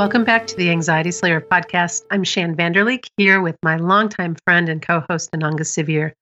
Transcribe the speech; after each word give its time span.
Welcome 0.00 0.24
back 0.24 0.46
to 0.46 0.56
the 0.56 0.70
Anxiety 0.70 1.10
Slayer 1.10 1.42
podcast. 1.42 2.04
I'm 2.10 2.24
Shan 2.24 2.56
Vanderleek 2.56 3.04
here 3.18 3.42
with 3.42 3.58
my 3.62 3.76
longtime 3.76 4.34
friend 4.46 4.70
and 4.70 4.80
co 4.80 5.04
host 5.10 5.30
Ananga 5.32 5.60
Sivyer. 5.60 6.12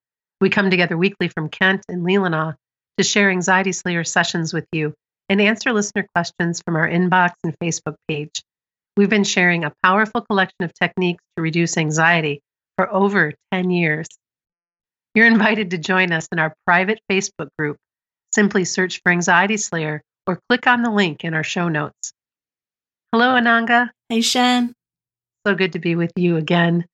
We 0.40 0.50
come 0.50 0.68
together 0.68 0.98
weekly 0.98 1.28
from 1.28 1.48
Kent 1.48 1.82
and 1.88 2.04
Leelanau 2.04 2.56
to 2.96 3.04
share 3.04 3.30
Anxiety 3.30 3.70
Slayer 3.70 4.02
sessions 4.02 4.52
with 4.52 4.66
you 4.72 4.94
and 5.28 5.40
answer 5.40 5.72
listener 5.72 6.08
questions 6.12 6.60
from 6.60 6.74
our 6.74 6.88
inbox 6.88 7.34
and 7.44 7.54
Facebook 7.62 7.94
page. 8.08 8.42
We've 8.96 9.08
been 9.08 9.22
sharing 9.22 9.62
a 9.62 9.72
powerful 9.84 10.22
collection 10.22 10.64
of 10.64 10.74
techniques 10.74 11.22
to 11.36 11.42
reduce 11.42 11.78
anxiety 11.78 12.40
for 12.74 12.92
over 12.92 13.32
10 13.52 13.70
years. 13.70 14.08
You're 15.14 15.28
invited 15.28 15.70
to 15.70 15.78
join 15.78 16.10
us 16.10 16.26
in 16.32 16.40
our 16.40 16.52
private 16.66 16.98
Facebook 17.08 17.50
group. 17.56 17.76
Simply 18.34 18.64
search 18.64 19.00
for 19.04 19.12
Anxiety 19.12 19.56
Slayer 19.56 20.02
or 20.26 20.40
click 20.48 20.66
on 20.66 20.82
the 20.82 20.90
link 20.90 21.22
in 21.22 21.32
our 21.32 21.44
show 21.44 21.68
notes. 21.68 22.12
Hello, 23.10 23.28
Ananga. 23.28 23.88
Hey, 24.10 24.20
Shan. 24.20 24.74
So 25.46 25.54
good 25.54 25.72
to 25.72 25.78
be 25.78 25.96
with 25.96 26.12
you 26.16 26.36
again. 26.36 26.84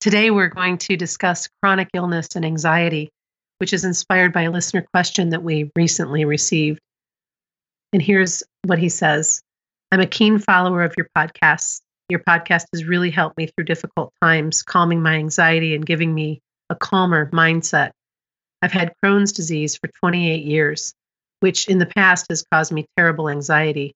Today, 0.00 0.30
we're 0.30 0.48
going 0.48 0.76
to 0.76 0.98
discuss 0.98 1.48
chronic 1.62 1.88
illness 1.94 2.28
and 2.36 2.44
anxiety, 2.44 3.08
which 3.56 3.72
is 3.72 3.82
inspired 3.82 4.34
by 4.34 4.42
a 4.42 4.50
listener 4.50 4.84
question 4.92 5.30
that 5.30 5.42
we 5.42 5.70
recently 5.74 6.26
received. 6.26 6.78
And 7.94 8.02
here's 8.02 8.42
what 8.66 8.78
he 8.78 8.90
says 8.90 9.40
I'm 9.90 10.00
a 10.00 10.06
keen 10.06 10.38
follower 10.38 10.82
of 10.82 10.92
your 10.94 11.08
podcasts. 11.16 11.80
Your 12.10 12.20
podcast 12.20 12.66
has 12.74 12.84
really 12.84 13.10
helped 13.10 13.38
me 13.38 13.46
through 13.46 13.64
difficult 13.64 14.12
times, 14.22 14.62
calming 14.62 15.02
my 15.02 15.14
anxiety 15.14 15.74
and 15.74 15.86
giving 15.86 16.12
me 16.14 16.42
a 16.68 16.76
calmer 16.76 17.30
mindset. 17.30 17.92
I've 18.60 18.72
had 18.72 18.92
Crohn's 19.02 19.32
disease 19.32 19.74
for 19.78 19.88
28 20.00 20.44
years, 20.44 20.92
which 21.40 21.66
in 21.66 21.78
the 21.78 21.86
past 21.86 22.26
has 22.28 22.44
caused 22.52 22.72
me 22.72 22.84
terrible 22.98 23.30
anxiety. 23.30 23.94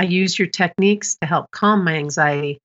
I 0.00 0.04
use 0.04 0.38
your 0.38 0.48
techniques 0.48 1.16
to 1.16 1.26
help 1.26 1.50
calm 1.50 1.84
my 1.84 1.96
anxiety. 1.96 2.58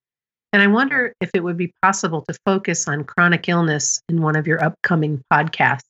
And 0.54 0.62
I 0.62 0.68
wonder 0.68 1.12
if 1.20 1.32
it 1.34 1.44
would 1.44 1.58
be 1.58 1.70
possible 1.82 2.22
to 2.22 2.38
focus 2.46 2.88
on 2.88 3.04
chronic 3.04 3.46
illness 3.46 4.00
in 4.08 4.22
one 4.22 4.36
of 4.36 4.46
your 4.46 4.64
upcoming 4.64 5.22
podcasts. 5.30 5.82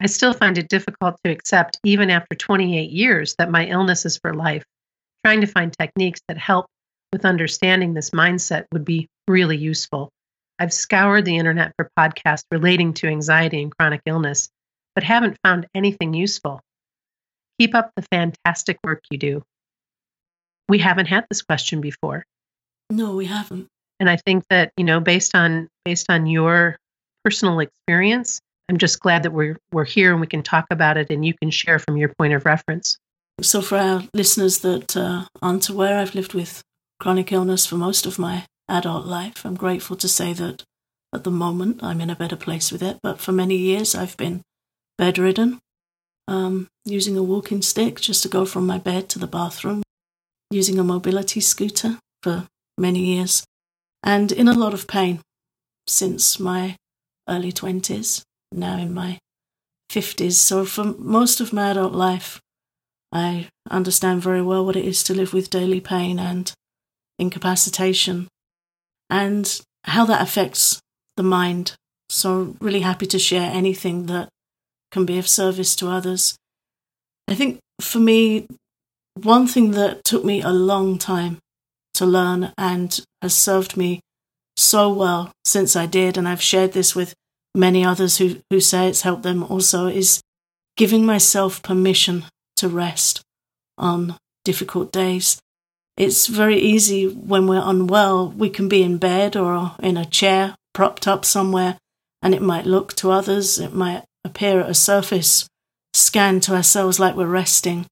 I 0.00 0.06
still 0.06 0.32
find 0.32 0.58
it 0.58 0.68
difficult 0.68 1.14
to 1.22 1.30
accept, 1.30 1.78
even 1.84 2.10
after 2.10 2.34
28 2.34 2.90
years, 2.90 3.36
that 3.38 3.52
my 3.52 3.66
illness 3.66 4.04
is 4.04 4.18
for 4.18 4.34
life. 4.34 4.64
Trying 5.24 5.42
to 5.42 5.46
find 5.46 5.72
techniques 5.72 6.20
that 6.26 6.38
help 6.38 6.66
with 7.12 7.24
understanding 7.24 7.94
this 7.94 8.10
mindset 8.10 8.64
would 8.72 8.84
be 8.84 9.06
really 9.28 9.56
useful. 9.56 10.10
I've 10.58 10.72
scoured 10.72 11.24
the 11.24 11.38
internet 11.38 11.72
for 11.76 11.88
podcasts 11.96 12.46
relating 12.50 12.94
to 12.94 13.06
anxiety 13.06 13.62
and 13.62 13.72
chronic 13.78 14.00
illness, 14.06 14.48
but 14.96 15.04
haven't 15.04 15.38
found 15.44 15.68
anything 15.72 16.14
useful. 16.14 16.60
Keep 17.60 17.76
up 17.76 17.92
the 17.94 18.02
fantastic 18.10 18.78
work 18.82 19.04
you 19.08 19.18
do 19.18 19.44
we 20.68 20.78
haven't 20.78 21.06
had 21.06 21.26
this 21.28 21.42
question 21.42 21.80
before. 21.80 22.24
No, 22.90 23.16
we 23.16 23.26
haven't. 23.26 23.68
And 24.00 24.10
I 24.10 24.16
think 24.16 24.44
that, 24.50 24.72
you 24.76 24.84
know, 24.84 25.00
based 25.00 25.34
on 25.34 25.68
based 25.84 26.06
on 26.10 26.26
your 26.26 26.76
personal 27.24 27.60
experience, 27.60 28.40
I'm 28.68 28.78
just 28.78 29.00
glad 29.00 29.22
that 29.22 29.32
we're 29.32 29.58
we're 29.72 29.84
here 29.84 30.12
and 30.12 30.20
we 30.20 30.26
can 30.26 30.42
talk 30.42 30.66
about 30.70 30.96
it 30.96 31.10
and 31.10 31.24
you 31.24 31.34
can 31.34 31.50
share 31.50 31.78
from 31.78 31.96
your 31.96 32.12
point 32.18 32.32
of 32.34 32.44
reference. 32.44 32.98
So 33.40 33.60
for 33.62 33.78
our 33.78 34.02
listeners 34.14 34.58
that 34.60 34.96
uh, 34.96 35.24
aren't 35.42 35.68
aware, 35.68 35.98
I've 35.98 36.14
lived 36.14 36.34
with 36.34 36.62
chronic 37.00 37.32
illness 37.32 37.66
for 37.66 37.76
most 37.76 38.06
of 38.06 38.18
my 38.18 38.46
adult 38.68 39.06
life. 39.06 39.44
I'm 39.44 39.56
grateful 39.56 39.96
to 39.96 40.08
say 40.08 40.32
that 40.34 40.62
at 41.12 41.24
the 41.24 41.30
moment 41.30 41.82
I'm 41.82 42.00
in 42.00 42.10
a 42.10 42.16
better 42.16 42.36
place 42.36 42.72
with 42.72 42.82
it, 42.82 42.98
but 43.02 43.20
for 43.20 43.32
many 43.32 43.56
years 43.56 43.94
I've 43.94 44.16
been 44.16 44.42
bedridden, 44.98 45.60
um, 46.28 46.68
using 46.84 47.16
a 47.16 47.22
walking 47.22 47.62
stick 47.62 48.00
just 48.00 48.22
to 48.22 48.28
go 48.28 48.44
from 48.44 48.66
my 48.66 48.78
bed 48.78 49.08
to 49.10 49.18
the 49.18 49.26
bathroom 49.26 49.83
using 50.54 50.78
a 50.78 50.84
mobility 50.84 51.40
scooter 51.40 51.98
for 52.22 52.46
many 52.78 53.00
years 53.00 53.44
and 54.02 54.30
in 54.30 54.48
a 54.48 54.52
lot 54.52 54.74
of 54.74 54.86
pain 54.86 55.20
since 55.86 56.38
my 56.38 56.76
early 57.28 57.52
20s, 57.52 58.22
now 58.52 58.78
in 58.78 58.92
my 58.94 59.18
50s. 59.90 60.32
So, 60.32 60.64
for 60.64 60.84
most 60.84 61.40
of 61.40 61.52
my 61.52 61.70
adult 61.70 61.92
life, 61.92 62.40
I 63.12 63.48
understand 63.70 64.22
very 64.22 64.42
well 64.42 64.64
what 64.64 64.76
it 64.76 64.84
is 64.84 65.02
to 65.04 65.14
live 65.14 65.32
with 65.32 65.50
daily 65.50 65.80
pain 65.80 66.18
and 66.18 66.52
incapacitation 67.18 68.28
and 69.08 69.60
how 69.84 70.04
that 70.06 70.22
affects 70.22 70.80
the 71.16 71.22
mind. 71.22 71.74
So, 72.08 72.56
really 72.60 72.80
happy 72.80 73.06
to 73.06 73.18
share 73.18 73.50
anything 73.50 74.06
that 74.06 74.28
can 74.92 75.06
be 75.06 75.18
of 75.18 75.28
service 75.28 75.74
to 75.76 75.88
others. 75.88 76.36
I 77.28 77.34
think 77.34 77.58
for 77.80 77.98
me, 77.98 78.46
one 79.14 79.46
thing 79.46 79.70
that 79.72 80.04
took 80.04 80.24
me 80.24 80.42
a 80.42 80.50
long 80.50 80.98
time 80.98 81.38
to 81.94 82.04
learn 82.06 82.52
and 82.58 83.00
has 83.22 83.34
served 83.34 83.76
me 83.76 84.00
so 84.56 84.92
well 84.92 85.32
since 85.44 85.76
I 85.76 85.86
did, 85.86 86.16
and 86.16 86.28
I've 86.28 86.42
shared 86.42 86.72
this 86.72 86.94
with 86.94 87.14
many 87.54 87.84
others 87.84 88.18
who, 88.18 88.36
who 88.50 88.60
say 88.60 88.88
it's 88.88 89.02
helped 89.02 89.22
them 89.22 89.42
also, 89.42 89.86
is 89.86 90.20
giving 90.76 91.06
myself 91.06 91.62
permission 91.62 92.24
to 92.56 92.68
rest 92.68 93.22
on 93.78 94.16
difficult 94.44 94.92
days. 94.92 95.40
It's 95.96 96.26
very 96.26 96.58
easy 96.58 97.06
when 97.06 97.46
we're 97.46 97.62
unwell, 97.64 98.30
we 98.30 98.50
can 98.50 98.68
be 98.68 98.82
in 98.82 98.98
bed 98.98 99.36
or 99.36 99.76
in 99.80 99.96
a 99.96 100.04
chair, 100.04 100.56
propped 100.72 101.06
up 101.06 101.24
somewhere, 101.24 101.78
and 102.20 102.34
it 102.34 102.42
might 102.42 102.66
look 102.66 102.94
to 102.94 103.12
others, 103.12 103.60
it 103.60 103.72
might 103.72 104.02
appear 104.24 104.60
at 104.60 104.70
a 104.70 104.74
surface 104.74 105.46
scan 105.92 106.40
to 106.40 106.54
ourselves 106.54 106.98
like 106.98 107.14
we're 107.14 107.26
resting. 107.26 107.86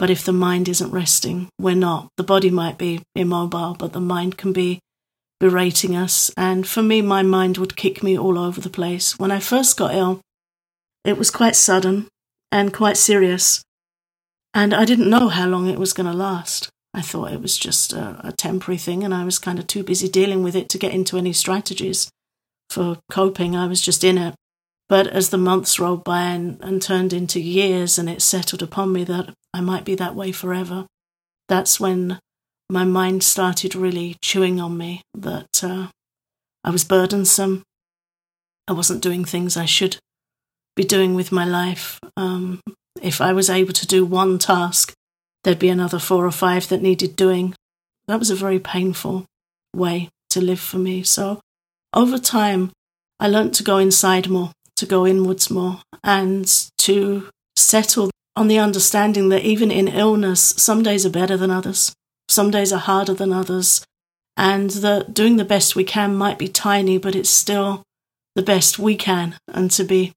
But 0.00 0.08
if 0.08 0.24
the 0.24 0.32
mind 0.32 0.66
isn't 0.66 0.90
resting, 0.90 1.50
we're 1.60 1.74
not. 1.74 2.08
The 2.16 2.24
body 2.24 2.48
might 2.48 2.78
be 2.78 3.02
immobile, 3.14 3.76
but 3.78 3.92
the 3.92 4.00
mind 4.00 4.38
can 4.38 4.50
be 4.50 4.80
berating 5.38 5.94
us. 5.94 6.30
And 6.38 6.66
for 6.66 6.82
me, 6.82 7.02
my 7.02 7.22
mind 7.22 7.58
would 7.58 7.76
kick 7.76 8.02
me 8.02 8.18
all 8.18 8.38
over 8.38 8.62
the 8.62 8.70
place. 8.70 9.18
When 9.18 9.30
I 9.30 9.40
first 9.40 9.76
got 9.76 9.94
ill, 9.94 10.22
it 11.04 11.18
was 11.18 11.30
quite 11.30 11.54
sudden 11.54 12.08
and 12.50 12.72
quite 12.72 12.96
serious. 12.96 13.62
And 14.54 14.72
I 14.72 14.86
didn't 14.86 15.10
know 15.10 15.28
how 15.28 15.46
long 15.46 15.68
it 15.68 15.78
was 15.78 15.92
going 15.92 16.10
to 16.10 16.16
last. 16.16 16.70
I 16.94 17.02
thought 17.02 17.34
it 17.34 17.42
was 17.42 17.58
just 17.58 17.92
a, 17.92 18.20
a, 18.24 18.32
temporary 18.32 18.78
thing, 18.78 19.04
and 19.04 19.14
I 19.14 19.24
was 19.24 19.38
kind 19.38 19.58
of 19.58 19.66
too 19.66 19.84
busy 19.84 20.08
dealing 20.08 20.42
with 20.42 20.56
it 20.56 20.70
to 20.70 20.78
get 20.78 20.94
into 20.94 21.18
any 21.18 21.34
strategies 21.34 22.08
for 22.70 22.98
coping. 23.10 23.54
I 23.54 23.66
was 23.66 23.82
just 23.82 24.02
in 24.02 24.16
it. 24.16 24.34
But 24.88 25.08
as 25.08 25.28
the 25.28 25.38
months 25.38 25.78
rolled 25.78 26.04
by 26.04 26.22
and, 26.22 26.58
and 26.62 26.80
turned 26.80 27.12
into 27.12 27.38
years, 27.38 27.98
and 27.98 28.08
it 28.08 28.22
settled 28.22 28.62
upon 28.62 28.94
me 28.94 29.04
that 29.04 29.34
I 29.52 29.60
might 29.60 29.84
be 29.84 29.94
that 29.96 30.14
way 30.14 30.32
forever, 30.32 30.86
that's 31.48 31.80
when 31.80 32.18
my 32.70 32.84
mind 32.84 33.22
started 33.22 33.74
really 33.74 34.16
chewing 34.22 34.60
on 34.60 34.76
me 34.76 35.02
that 35.14 35.64
uh, 35.64 35.88
I 36.62 36.70
was 36.70 36.84
burdensome. 36.84 37.64
I 38.68 38.72
wasn't 38.72 39.02
doing 39.02 39.24
things 39.24 39.56
I 39.56 39.64
should 39.64 39.96
be 40.76 40.84
doing 40.84 41.14
with 41.14 41.32
my 41.32 41.44
life. 41.44 41.98
Um, 42.16 42.60
if 43.02 43.20
I 43.20 43.32
was 43.32 43.50
able 43.50 43.72
to 43.72 43.86
do 43.86 44.04
one 44.04 44.38
task, 44.38 44.92
there'd 45.42 45.58
be 45.58 45.68
another 45.68 45.98
four 45.98 46.24
or 46.24 46.30
five 46.30 46.68
that 46.68 46.82
needed 46.82 47.16
doing. 47.16 47.54
That 48.06 48.20
was 48.20 48.30
a 48.30 48.36
very 48.36 48.60
painful 48.60 49.26
way 49.74 50.10
to 50.30 50.40
live 50.40 50.60
for 50.60 50.78
me. 50.78 51.02
So 51.02 51.40
over 51.92 52.18
time, 52.18 52.70
I 53.18 53.26
learned 53.26 53.54
to 53.54 53.64
go 53.64 53.78
inside 53.78 54.28
more 54.28 54.52
to 54.76 54.86
go 54.86 55.06
inwards 55.06 55.50
more 55.50 55.80
and 56.02 56.46
to 56.78 57.28
settle 57.54 58.10
on 58.40 58.48
the 58.48 58.58
understanding 58.58 59.28
that 59.28 59.44
even 59.44 59.70
in 59.70 59.86
illness, 59.86 60.54
some 60.56 60.82
days 60.82 61.04
are 61.04 61.10
better 61.10 61.36
than 61.36 61.50
others, 61.50 61.94
some 62.26 62.50
days 62.50 62.72
are 62.72 62.78
harder 62.78 63.12
than 63.12 63.34
others, 63.34 63.84
and 64.34 64.70
that 64.70 65.12
doing 65.12 65.36
the 65.36 65.44
best 65.44 65.76
we 65.76 65.84
can 65.84 66.16
might 66.16 66.38
be 66.38 66.48
tiny, 66.48 66.96
but 66.96 67.14
it's 67.14 67.28
still 67.28 67.82
the 68.34 68.42
best 68.42 68.78
we 68.78 68.96
can, 68.96 69.36
and 69.46 69.70
to 69.70 69.84
be 69.84 70.14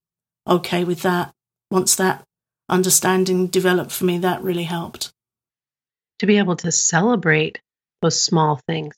okay 0.47 0.85
with 0.85 1.01
that. 1.01 1.33
Once 1.69 1.97
that 1.97 2.23
understanding 2.69 3.47
developed 3.47 3.91
for 3.91 4.05
me, 4.05 4.19
that 4.19 4.41
really 4.41 4.63
helped. 4.63 5.11
To 6.19 6.25
be 6.25 6.37
able 6.37 6.55
to 6.55 6.71
celebrate 6.71 7.59
those 8.01 8.21
small 8.21 8.61
things, 8.65 8.95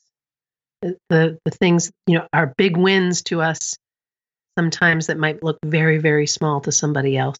the, 0.82 0.96
the, 1.08 1.38
the 1.44 1.50
things, 1.50 1.90
you 2.06 2.18
know, 2.18 2.28
are 2.32 2.54
big 2.56 2.76
wins 2.76 3.22
to 3.22 3.42
us 3.42 3.76
sometimes 4.56 5.08
that 5.08 5.18
might 5.18 5.42
look 5.42 5.58
very, 5.64 5.98
very 5.98 6.28
small 6.28 6.60
to 6.60 6.70
somebody 6.70 7.16
else. 7.18 7.38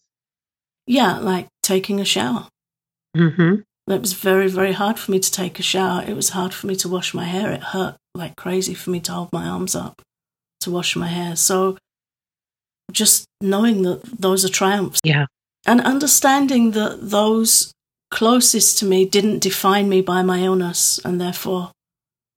Yeah, 0.87 1.19
like 1.19 1.49
taking 1.67 2.01
a 2.01 2.05
shower. 2.05 2.47
Mm-hmm. 3.17 3.63
It 3.93 4.01
was 4.01 4.13
very, 4.13 4.49
very 4.49 4.73
hard 4.73 4.99
for 4.99 5.11
me 5.11 5.21
to 5.21 5.31
take 5.31 5.59
a 5.59 5.63
shower. 5.63 6.03
It 6.07 6.15
was 6.15 6.31
hard 6.31 6.55
for 6.55 6.67
me 6.67 6.77
to 6.77 6.89
wash 6.89 7.15
my 7.15 7.25
hair. 7.25 7.53
It 7.53 7.63
hurt 7.63 7.97
like 8.15 8.37
crazy 8.37 8.75
for 8.75 8.91
me 8.91 9.01
to 9.01 9.13
hold 9.13 9.33
my 9.33 9.47
arms 9.47 9.75
up 9.75 10.03
to 10.61 10.71
wash 10.71 10.97
my 10.97 11.09
hair. 11.09 11.37
So 11.37 11.77
just 12.93 13.27
knowing 13.41 13.83
that 13.83 14.03
those 14.21 14.45
are 14.45 14.49
triumphs. 14.49 15.01
Yeah. 15.05 15.27
And 15.67 15.81
understanding 15.81 16.73
that 16.73 17.11
those 17.11 17.73
closest 18.11 18.79
to 18.79 18.87
me 18.87 19.05
didn't 19.05 19.41
define 19.41 19.89
me 19.89 20.01
by 20.01 20.23
my 20.23 20.41
illness 20.41 21.01
and 21.05 21.21
therefore 21.21 21.73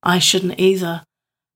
I 0.02 0.18
shouldn't 0.18 0.58
either. 0.58 1.02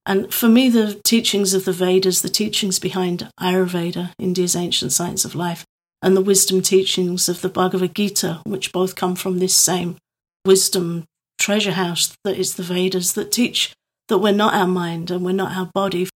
And 0.06 0.32
for 0.32 0.48
me, 0.48 0.68
the 0.68 1.00
teachings 1.04 1.54
of 1.54 1.64
the 1.64 1.72
Vedas, 1.72 2.20
the 2.20 2.28
teachings 2.28 2.78
behind 2.78 3.30
Ayurveda, 3.40 4.12
India's 4.18 4.54
ancient 4.54 4.92
science 4.92 5.24
of 5.24 5.34
life, 5.34 5.64
and 6.04 6.14
the 6.14 6.20
wisdom 6.20 6.60
teachings 6.60 7.30
of 7.30 7.40
the 7.40 7.48
Bhagavad 7.48 7.94
Gita, 7.94 8.42
which 8.44 8.72
both 8.72 8.94
come 8.94 9.16
from 9.16 9.38
this 9.38 9.56
same 9.56 9.96
wisdom 10.44 11.04
treasure 11.38 11.72
house 11.72 12.14
that 12.24 12.36
is 12.36 12.54
the 12.54 12.62
Vedas 12.62 13.14
that 13.14 13.32
teach 13.32 13.72
that 14.08 14.18
we're 14.18 14.34
not 14.34 14.52
our 14.52 14.66
mind 14.66 15.10
and 15.10 15.24
we're 15.24 15.32
not 15.32 15.56
our 15.56 15.70
body. 15.74 16.06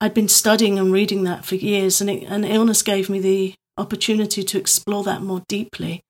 I'd 0.00 0.14
been 0.14 0.28
studying 0.28 0.78
and 0.78 0.90
reading 0.90 1.24
that 1.24 1.44
for 1.44 1.56
years, 1.56 2.00
and, 2.00 2.08
it, 2.08 2.24
illness 2.26 2.80
gave 2.80 3.10
me 3.10 3.20
the 3.20 3.54
opportunity 3.76 4.42
to 4.42 4.58
explore 4.58 5.04
that 5.04 5.20
more 5.20 5.42
deeply. 5.46 6.00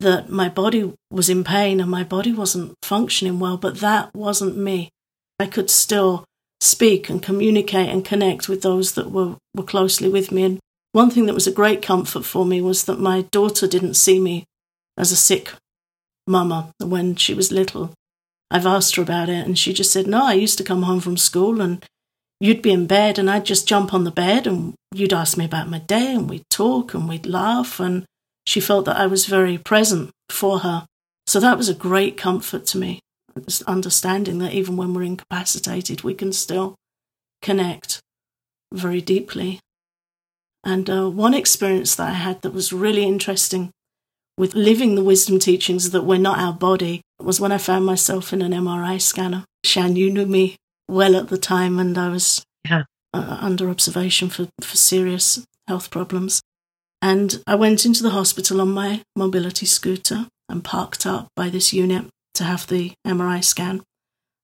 That 0.00 0.28
my 0.28 0.48
body 0.48 0.92
was 1.12 1.30
in 1.30 1.44
pain 1.44 1.80
and 1.80 1.88
my 1.88 2.02
body 2.02 2.32
wasn't 2.32 2.74
functioning 2.82 3.38
well, 3.38 3.56
but 3.56 3.78
that 3.78 4.12
wasn't 4.14 4.56
me. 4.56 4.90
I 5.38 5.46
could 5.46 5.70
still 5.70 6.24
speak 6.60 7.08
and 7.08 7.22
communicate 7.22 7.88
and 7.88 8.04
connect 8.04 8.48
with 8.48 8.62
those 8.62 8.94
that 8.94 9.12
were, 9.12 9.36
were 9.54 9.62
closely 9.62 10.08
with 10.08 10.32
me. 10.32 10.42
And 10.42 10.60
one 10.94 11.10
thing 11.10 11.26
that 11.26 11.34
was 11.34 11.48
a 11.48 11.52
great 11.52 11.82
comfort 11.82 12.24
for 12.24 12.46
me 12.46 12.60
was 12.60 12.84
that 12.84 13.00
my 13.00 13.22
daughter 13.32 13.66
didn't 13.66 13.94
see 13.94 14.20
me 14.20 14.44
as 14.96 15.10
a 15.10 15.16
sick 15.16 15.52
mama 16.28 16.70
when 16.78 17.16
she 17.16 17.34
was 17.34 17.50
little. 17.50 17.92
I've 18.48 18.64
asked 18.64 18.94
her 18.94 19.02
about 19.02 19.28
it, 19.28 19.44
and 19.44 19.58
she 19.58 19.72
just 19.72 19.92
said, 19.92 20.06
No, 20.06 20.24
I 20.24 20.34
used 20.34 20.56
to 20.58 20.64
come 20.64 20.82
home 20.82 21.00
from 21.00 21.16
school 21.16 21.60
and 21.60 21.84
you'd 22.38 22.62
be 22.62 22.70
in 22.70 22.86
bed, 22.86 23.18
and 23.18 23.28
I'd 23.28 23.44
just 23.44 23.66
jump 23.66 23.92
on 23.92 24.04
the 24.04 24.12
bed 24.12 24.46
and 24.46 24.74
you'd 24.94 25.12
ask 25.12 25.36
me 25.36 25.44
about 25.44 25.68
my 25.68 25.80
day, 25.80 26.14
and 26.14 26.30
we'd 26.30 26.48
talk 26.48 26.94
and 26.94 27.08
we'd 27.08 27.26
laugh. 27.26 27.80
And 27.80 28.04
she 28.46 28.60
felt 28.60 28.84
that 28.84 28.96
I 28.96 29.08
was 29.08 29.26
very 29.26 29.58
present 29.58 30.12
for 30.30 30.60
her. 30.60 30.86
So 31.26 31.40
that 31.40 31.58
was 31.58 31.68
a 31.68 31.74
great 31.74 32.16
comfort 32.16 32.66
to 32.66 32.78
me, 32.78 33.00
understanding 33.66 34.38
that 34.38 34.52
even 34.52 34.76
when 34.76 34.94
we're 34.94 35.02
incapacitated, 35.02 36.04
we 36.04 36.14
can 36.14 36.32
still 36.32 36.76
connect 37.42 38.00
very 38.72 39.00
deeply. 39.00 39.58
And 40.64 40.88
uh, 40.88 41.10
one 41.10 41.34
experience 41.34 41.94
that 41.96 42.08
I 42.08 42.14
had 42.14 42.42
that 42.42 42.54
was 42.54 42.72
really 42.72 43.04
interesting 43.04 43.70
with 44.36 44.54
living 44.54 44.94
the 44.94 45.04
wisdom 45.04 45.38
teachings 45.38 45.90
that 45.90 46.02
we're 46.02 46.18
not 46.18 46.38
our 46.38 46.52
body 46.52 47.02
was 47.20 47.40
when 47.40 47.52
I 47.52 47.58
found 47.58 47.86
myself 47.86 48.32
in 48.32 48.42
an 48.42 48.52
MRI 48.52 49.00
scanner. 49.00 49.44
Shan, 49.64 49.96
you 49.96 50.10
knew 50.10 50.26
me 50.26 50.56
well 50.88 51.16
at 51.16 51.28
the 51.28 51.38
time, 51.38 51.78
and 51.78 51.96
I 51.96 52.08
was 52.08 52.42
yeah. 52.68 52.82
uh, 53.12 53.38
under 53.40 53.70
observation 53.70 54.28
for, 54.28 54.48
for 54.60 54.76
serious 54.76 55.44
health 55.68 55.90
problems. 55.90 56.42
And 57.00 57.42
I 57.46 57.54
went 57.54 57.84
into 57.84 58.02
the 58.02 58.10
hospital 58.10 58.60
on 58.60 58.70
my 58.70 59.02
mobility 59.14 59.66
scooter 59.66 60.26
and 60.48 60.64
parked 60.64 61.06
up 61.06 61.28
by 61.36 61.48
this 61.48 61.72
unit 61.72 62.06
to 62.34 62.44
have 62.44 62.66
the 62.66 62.92
MRI 63.06 63.44
scan. 63.44 63.82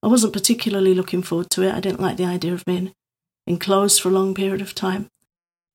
I 0.02 0.08
wasn't 0.08 0.32
particularly 0.32 0.94
looking 0.94 1.22
forward 1.22 1.50
to 1.50 1.62
it. 1.62 1.74
I 1.74 1.80
didn't 1.80 2.00
like 2.00 2.16
the 2.16 2.24
idea 2.24 2.54
of 2.54 2.64
being 2.64 2.92
enclosed 3.46 4.00
for 4.00 4.08
a 4.08 4.12
long 4.12 4.34
period 4.34 4.60
of 4.60 4.74
time. 4.74 5.08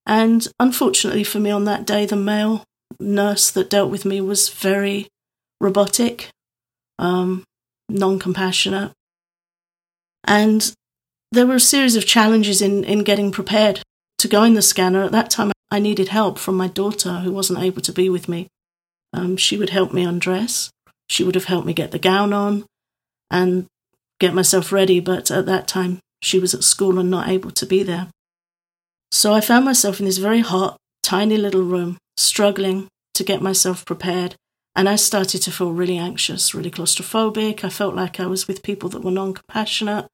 And 0.06 0.48
unfortunately 0.60 1.24
for 1.24 1.40
me, 1.40 1.52
on 1.52 1.66
that 1.66 1.86
day, 1.86 2.06
the 2.06 2.16
male 2.16 2.64
nurse 3.00 3.50
that 3.52 3.70
dealt 3.70 3.92
with 3.92 4.06
me 4.06 4.22
was 4.22 4.50
very 4.50 5.08
robotic, 5.60 6.30
um, 7.00 7.44
non 7.90 8.20
compassionate. 8.20 8.92
And 10.24 10.74
there 11.32 11.48
were 11.48 11.56
a 11.56 11.60
series 11.60 11.96
of 11.96 12.06
challenges 12.06 12.62
in, 12.62 12.84
in 12.84 13.04
getting 13.04 13.32
prepared 13.32 13.82
to 14.20 14.28
go 14.28 14.44
in 14.44 14.54
the 14.54 14.62
scanner. 14.62 15.04
At 15.04 15.12
that 15.12 15.30
time, 15.30 15.52
I 15.72 15.80
needed 15.80 16.10
help 16.10 16.38
from 16.38 16.56
my 16.56 16.68
daughter, 16.68 17.20
who 17.20 17.32
wasn't 17.32 17.60
able 17.60 17.82
to 17.82 17.92
be 17.92 18.10
with 18.10 18.30
me. 18.30 18.48
Um, 19.14 19.38
she 19.38 19.58
would 19.58 19.70
help 19.70 19.94
me 19.94 20.04
undress, 20.04 20.70
she 21.08 21.24
would 21.24 21.36
have 21.36 21.46
helped 21.46 21.68
me 21.68 21.74
get 21.74 21.92
the 21.92 22.00
gown 22.00 22.34
on 22.34 22.66
and 23.32 23.66
get 24.20 24.34
myself 24.34 24.72
ready, 24.72 25.00
but 25.00 25.32
at 25.32 25.46
that 25.46 25.68
time, 25.68 26.00
she 26.22 26.40
was 26.40 26.54
at 26.54 26.64
school 26.64 27.00
and 27.00 27.10
not 27.12 27.28
able 27.28 27.52
to 27.52 27.66
be 27.66 27.84
there. 27.84 28.08
So 29.12 29.34
I 29.34 29.42
found 29.42 29.66
myself 29.66 30.00
in 30.00 30.06
this 30.06 30.18
very 30.18 30.42
hot, 30.42 30.78
tiny 31.04 31.38
little 31.38 31.64
room, 31.64 31.98
struggling 32.18 32.88
to 33.14 33.24
get 33.24 33.42
myself 33.42 33.86
prepared. 33.86 34.36
And 34.76 34.90
I 34.90 34.98
started 34.98 35.42
to 35.44 35.52
feel 35.52 35.72
really 35.72 35.98
anxious, 35.98 36.54
really 36.54 36.72
claustrophobic. 36.72 37.64
I 37.64 37.70
felt 37.70 37.96
like 37.96 38.20
I 38.20 38.26
was 38.26 38.48
with 38.48 38.64
people 38.64 38.90
that 38.90 39.04
were 39.04 39.12
non 39.12 39.34
compassionate. 39.34 40.08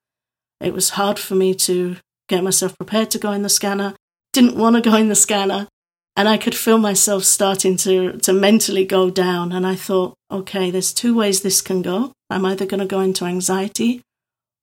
It 0.60 0.74
was 0.74 0.92
hard 0.92 1.18
for 1.18 1.34
me 1.34 1.56
to 1.56 1.98
get 2.30 2.44
myself 2.44 2.78
prepared 2.78 3.10
to 3.12 3.20
go 3.20 3.32
in 3.32 3.42
the 3.42 3.50
scanner. 3.50 3.96
Didn't 4.34 4.56
want 4.56 4.76
to 4.76 4.82
go 4.82 4.96
in 4.96 5.10
the 5.10 5.16
scanner. 5.16 5.68
And 6.16 6.30
I 6.30 6.38
could 6.38 6.54
feel 6.54 6.78
myself 6.78 7.24
starting 7.24 7.78
to, 7.78 8.18
to 8.20 8.34
mentally 8.34 8.86
go 8.86 9.10
down. 9.10 9.52
And 9.52 9.66
I 9.66 9.76
thought, 9.76 10.14
okay, 10.30 10.70
there's 10.70 10.94
two 10.94 11.16
ways 11.16 11.42
this 11.42 11.62
can 11.62 11.82
go. 11.82 12.14
I'm 12.30 12.46
either 12.46 12.66
going 12.66 12.82
to 12.82 12.86
go 12.86 13.00
into 13.00 13.26
anxiety 13.26 14.02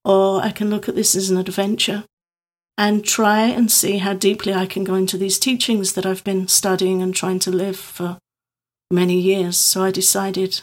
or 0.04 0.42
I 0.42 0.50
can 0.50 0.70
look 0.70 0.88
at 0.88 0.94
this 0.94 1.14
as 1.14 1.30
an 1.30 1.38
adventure 1.38 2.04
and 2.78 3.04
try 3.04 3.40
and 3.40 3.72
see 3.72 3.98
how 3.98 4.14
deeply 4.14 4.54
I 4.54 4.64
can 4.64 4.84
go 4.84 4.94
into 4.94 5.18
these 5.18 5.40
teachings 5.40 5.94
that 5.94 6.06
I've 6.06 6.22
been 6.22 6.46
studying 6.46 7.02
and 7.02 7.12
trying 7.12 7.40
to 7.40 7.50
live 7.50 7.76
for 7.76 8.18
many 8.88 9.18
years. 9.18 9.56
So 9.56 9.82
I 9.82 9.90
decided 9.90 10.60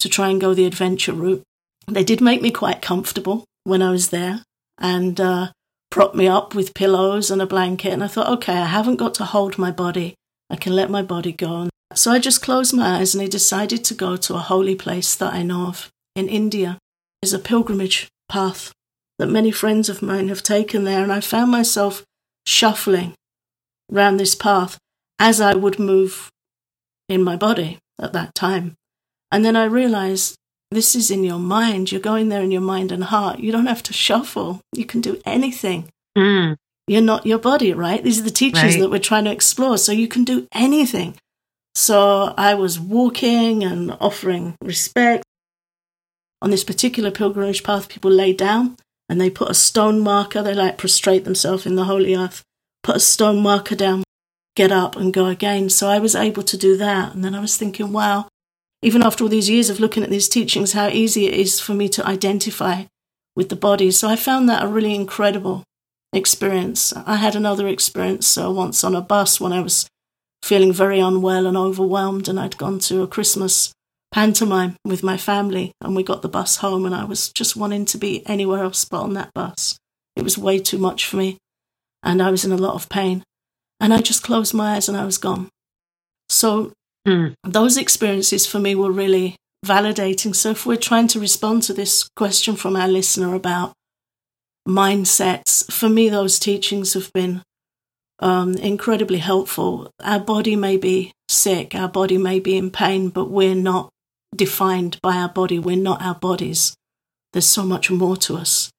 to 0.00 0.08
try 0.08 0.28
and 0.28 0.40
go 0.40 0.54
the 0.54 0.66
adventure 0.66 1.12
route. 1.12 1.44
They 1.86 2.02
did 2.02 2.20
make 2.20 2.42
me 2.42 2.50
quite 2.50 2.82
comfortable 2.82 3.44
when 3.62 3.80
I 3.80 3.92
was 3.92 4.10
there 4.10 4.42
and 4.78 5.20
uh, 5.20 5.52
propped 5.88 6.16
me 6.16 6.26
up 6.26 6.52
with 6.52 6.74
pillows 6.74 7.30
and 7.30 7.40
a 7.40 7.46
blanket. 7.46 7.92
And 7.92 8.02
I 8.02 8.08
thought, 8.08 8.28
okay, 8.38 8.54
I 8.58 8.66
haven't 8.66 8.96
got 8.96 9.14
to 9.14 9.24
hold 9.24 9.56
my 9.56 9.70
body. 9.70 10.16
I 10.50 10.56
can 10.56 10.74
let 10.74 10.90
my 10.90 11.02
body 11.02 11.30
go. 11.30 11.68
So 11.94 12.10
I 12.10 12.18
just 12.18 12.42
closed 12.42 12.74
my 12.74 12.98
eyes 12.98 13.14
and 13.14 13.22
I 13.22 13.28
decided 13.28 13.84
to 13.84 13.94
go 13.94 14.16
to 14.16 14.34
a 14.34 14.38
holy 14.38 14.74
place 14.74 15.14
that 15.14 15.32
I 15.32 15.44
know 15.44 15.68
of 15.68 15.90
in 16.16 16.28
India. 16.28 16.78
It's 17.22 17.32
a 17.32 17.38
pilgrimage 17.38 18.08
path 18.28 18.72
that 19.18 19.26
many 19.28 19.50
friends 19.50 19.88
of 19.88 20.02
mine 20.02 20.28
have 20.28 20.42
taken 20.42 20.84
there, 20.84 21.02
and 21.02 21.12
I 21.12 21.20
found 21.20 21.50
myself 21.50 22.04
shuffling 22.46 23.14
round 23.90 24.18
this 24.18 24.34
path 24.34 24.78
as 25.18 25.40
I 25.40 25.54
would 25.54 25.78
move 25.78 26.30
in 27.08 27.22
my 27.22 27.36
body 27.36 27.78
at 28.00 28.12
that 28.12 28.34
time. 28.34 28.74
And 29.30 29.44
then 29.44 29.56
I 29.56 29.64
realized 29.64 30.36
this 30.70 30.94
is 30.94 31.10
in 31.10 31.24
your 31.24 31.38
mind. 31.38 31.92
You're 31.92 32.00
going 32.00 32.28
there 32.28 32.42
in 32.42 32.50
your 32.50 32.62
mind 32.62 32.90
and 32.90 33.04
heart. 33.04 33.38
You 33.38 33.52
don't 33.52 33.66
have 33.66 33.82
to 33.84 33.92
shuffle. 33.92 34.60
You 34.72 34.84
can 34.84 35.00
do 35.00 35.20
anything. 35.24 35.88
Mm. 36.16 36.56
You're 36.86 37.02
not 37.02 37.26
your 37.26 37.38
body, 37.38 37.72
right? 37.72 38.02
These 38.02 38.20
are 38.20 38.24
the 38.24 38.30
teachings 38.30 38.74
right. 38.74 38.80
that 38.80 38.90
we're 38.90 38.98
trying 38.98 39.24
to 39.24 39.32
explore. 39.32 39.78
So 39.78 39.92
you 39.92 40.08
can 40.08 40.24
do 40.24 40.48
anything. 40.52 41.16
So 41.74 42.34
I 42.36 42.54
was 42.54 42.80
walking 42.80 43.62
and 43.64 43.96
offering 44.00 44.56
respect. 44.62 45.24
On 46.40 46.50
this 46.50 46.64
particular 46.64 47.10
pilgrimage 47.10 47.62
path, 47.62 47.88
people 47.88 48.10
lay 48.10 48.32
down 48.32 48.76
and 49.12 49.20
they 49.20 49.28
put 49.28 49.50
a 49.50 49.54
stone 49.54 50.00
marker, 50.00 50.42
they 50.42 50.54
like 50.54 50.78
prostrate 50.78 51.24
themselves 51.24 51.66
in 51.66 51.74
the 51.74 51.84
holy 51.84 52.14
earth, 52.14 52.42
put 52.82 52.96
a 52.96 53.00
stone 53.00 53.42
marker 53.42 53.74
down, 53.74 54.02
get 54.56 54.72
up 54.72 54.96
and 54.96 55.12
go 55.12 55.26
again. 55.26 55.68
So 55.68 55.86
I 55.86 55.98
was 55.98 56.14
able 56.14 56.42
to 56.44 56.56
do 56.56 56.78
that. 56.78 57.14
And 57.14 57.22
then 57.22 57.34
I 57.34 57.40
was 57.40 57.58
thinking, 57.58 57.92
wow, 57.92 58.26
even 58.80 59.02
after 59.02 59.22
all 59.22 59.28
these 59.28 59.50
years 59.50 59.68
of 59.68 59.80
looking 59.80 60.02
at 60.02 60.08
these 60.08 60.30
teachings, 60.30 60.72
how 60.72 60.88
easy 60.88 61.26
it 61.26 61.34
is 61.34 61.60
for 61.60 61.74
me 61.74 61.90
to 61.90 62.06
identify 62.06 62.84
with 63.36 63.50
the 63.50 63.54
body. 63.54 63.90
So 63.90 64.08
I 64.08 64.16
found 64.16 64.48
that 64.48 64.64
a 64.64 64.66
really 64.66 64.94
incredible 64.94 65.62
experience. 66.14 66.94
I 66.94 67.16
had 67.16 67.36
another 67.36 67.68
experience 67.68 68.38
uh, 68.38 68.50
once 68.50 68.82
on 68.82 68.94
a 68.94 69.02
bus 69.02 69.38
when 69.38 69.52
I 69.52 69.60
was 69.60 69.86
feeling 70.42 70.72
very 70.72 71.00
unwell 71.00 71.46
and 71.46 71.58
overwhelmed, 71.58 72.28
and 72.28 72.40
I'd 72.40 72.56
gone 72.56 72.78
to 72.78 73.02
a 73.02 73.06
Christmas 73.06 73.74
pantomime 74.12 74.76
with 74.84 75.02
my 75.02 75.16
family 75.16 75.72
and 75.80 75.96
we 75.96 76.02
got 76.02 76.22
the 76.22 76.28
bus 76.28 76.58
home 76.58 76.84
and 76.84 76.94
I 76.94 77.04
was 77.04 77.30
just 77.30 77.56
wanting 77.56 77.86
to 77.86 77.98
be 77.98 78.24
anywhere 78.26 78.62
else 78.62 78.84
but 78.84 79.00
on 79.00 79.14
that 79.14 79.32
bus. 79.34 79.78
It 80.14 80.22
was 80.22 80.36
way 80.36 80.58
too 80.58 80.78
much 80.78 81.06
for 81.06 81.16
me 81.16 81.38
and 82.02 82.22
I 82.22 82.30
was 82.30 82.44
in 82.44 82.52
a 82.52 82.56
lot 82.56 82.74
of 82.74 82.88
pain. 82.88 83.24
And 83.80 83.92
I 83.92 83.98
just 83.98 84.22
closed 84.22 84.54
my 84.54 84.76
eyes 84.76 84.88
and 84.88 84.96
I 84.96 85.04
was 85.04 85.18
gone. 85.18 85.48
So 86.28 86.72
mm. 87.06 87.34
those 87.42 87.76
experiences 87.76 88.46
for 88.46 88.60
me 88.60 88.74
were 88.74 88.92
really 88.92 89.36
validating. 89.64 90.36
So 90.36 90.50
if 90.50 90.66
we're 90.66 90.76
trying 90.76 91.08
to 91.08 91.20
respond 91.20 91.64
to 91.64 91.72
this 91.72 92.08
question 92.14 92.54
from 92.54 92.76
our 92.76 92.88
listener 92.88 93.34
about 93.34 93.72
mindsets, 94.68 95.70
for 95.72 95.88
me, 95.88 96.08
those 96.08 96.38
teachings 96.38 96.94
have 96.94 97.12
been 97.12 97.42
um, 98.20 98.54
incredibly 98.54 99.18
helpful. 99.18 99.90
Our 100.00 100.20
body 100.20 100.54
may 100.54 100.76
be 100.76 101.12
sick, 101.28 101.74
our 101.74 101.88
body 101.88 102.18
may 102.18 102.38
be 102.38 102.56
in 102.56 102.70
pain, 102.70 103.08
but 103.08 103.30
we're 103.30 103.56
not 103.56 103.90
defined 104.34 104.98
by 105.02 105.16
our 105.16 105.28
body. 105.28 105.58
We're 105.58 105.76
not 105.76 106.02
our 106.02 106.14
bodies. 106.14 106.74
There's 107.32 107.46
so 107.46 107.64
much 107.64 107.90
more 107.90 108.16
to 108.18 108.36
us. 108.36 108.70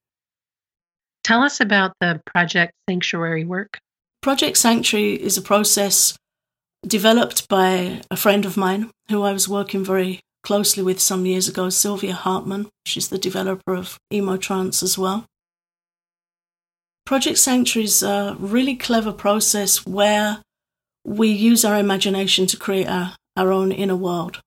Tell 1.23 1.41
us 1.41 1.59
about 1.61 1.93
the 2.01 2.21
Project 2.25 2.73
Sanctuary 2.89 3.45
work. 3.45 3.79
Project 4.21 4.57
Sanctuary 4.57 5.13
is 5.13 5.37
a 5.37 5.41
process 5.41 6.15
developed 6.85 7.47
by 7.47 8.01
a 8.11 8.17
friend 8.17 8.45
of 8.45 8.57
mine 8.57 8.91
who 9.09 9.23
I 9.23 9.31
was 9.31 9.47
working 9.47 9.83
very 9.85 10.19
closely 10.43 10.83
with 10.83 10.99
some 10.99 11.25
years 11.25 11.47
ago, 11.47 11.69
Silvia 11.69 12.13
Hartmann. 12.13 12.67
She's 12.85 13.07
the 13.07 13.17
developer 13.17 13.73
of 13.73 13.97
Emotrance 14.11 14.83
as 14.83 14.97
well. 14.97 15.25
Project 17.05 17.37
Sanctuary 17.37 17.85
is 17.85 18.03
a 18.03 18.35
really 18.39 18.75
clever 18.75 19.11
process 19.11 19.85
where 19.85 20.41
we 21.05 21.29
use 21.29 21.65
our 21.65 21.77
imagination 21.77 22.47
to 22.47 22.57
create 22.57 22.87
our, 22.87 23.15
our 23.35 23.51
own 23.51 23.71
inner 23.71 23.95
world. 23.95 24.41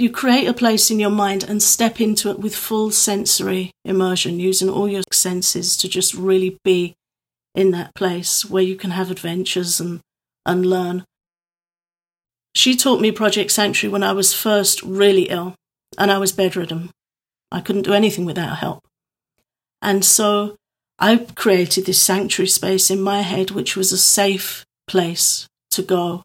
You 0.00 0.10
create 0.10 0.46
a 0.46 0.54
place 0.54 0.90
in 0.90 0.98
your 0.98 1.10
mind 1.10 1.44
and 1.44 1.62
step 1.62 2.00
into 2.00 2.30
it 2.30 2.38
with 2.38 2.56
full 2.56 2.90
sensory 2.90 3.70
immersion, 3.84 4.40
using 4.40 4.70
all 4.70 4.88
your 4.88 5.02
senses 5.12 5.76
to 5.76 5.90
just 5.90 6.14
really 6.14 6.56
be 6.64 6.94
in 7.54 7.70
that 7.72 7.94
place 7.94 8.46
where 8.46 8.62
you 8.62 8.76
can 8.76 8.92
have 8.92 9.10
adventures 9.10 9.78
and, 9.78 10.00
and 10.46 10.64
learn. 10.64 11.04
She 12.54 12.76
taught 12.76 13.02
me 13.02 13.12
Project 13.12 13.50
Sanctuary 13.50 13.92
when 13.92 14.02
I 14.02 14.12
was 14.12 14.32
first 14.32 14.82
really 14.82 15.24
ill 15.24 15.54
and 15.98 16.10
I 16.10 16.16
was 16.16 16.32
bedridden. 16.32 16.92
I 17.52 17.60
couldn't 17.60 17.82
do 17.82 17.92
anything 17.92 18.24
without 18.24 18.56
help. 18.56 18.82
And 19.82 20.02
so 20.02 20.56
I 20.98 21.26
created 21.34 21.84
this 21.84 22.00
sanctuary 22.00 22.48
space 22.48 22.90
in 22.90 23.02
my 23.02 23.20
head, 23.20 23.50
which 23.50 23.76
was 23.76 23.92
a 23.92 23.98
safe 23.98 24.64
place 24.86 25.46
to 25.72 25.82
go. 25.82 26.22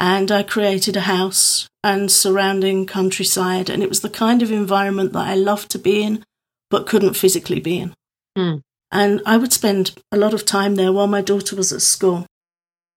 And 0.00 0.32
I 0.32 0.42
created 0.42 0.96
a 0.96 1.02
house 1.02 1.68
and 1.84 2.10
surrounding 2.10 2.86
countryside. 2.86 3.68
And 3.68 3.82
it 3.82 3.88
was 3.90 4.00
the 4.00 4.08
kind 4.08 4.42
of 4.42 4.50
environment 4.50 5.12
that 5.12 5.28
I 5.28 5.34
loved 5.34 5.70
to 5.72 5.78
be 5.78 6.02
in, 6.02 6.24
but 6.70 6.86
couldn't 6.86 7.18
physically 7.18 7.60
be 7.60 7.78
in. 7.78 7.94
Mm. 8.36 8.62
And 8.90 9.20
I 9.26 9.36
would 9.36 9.52
spend 9.52 9.92
a 10.10 10.16
lot 10.16 10.32
of 10.32 10.46
time 10.46 10.76
there 10.76 10.92
while 10.92 11.06
my 11.06 11.20
daughter 11.20 11.54
was 11.54 11.70
at 11.70 11.82
school. 11.82 12.26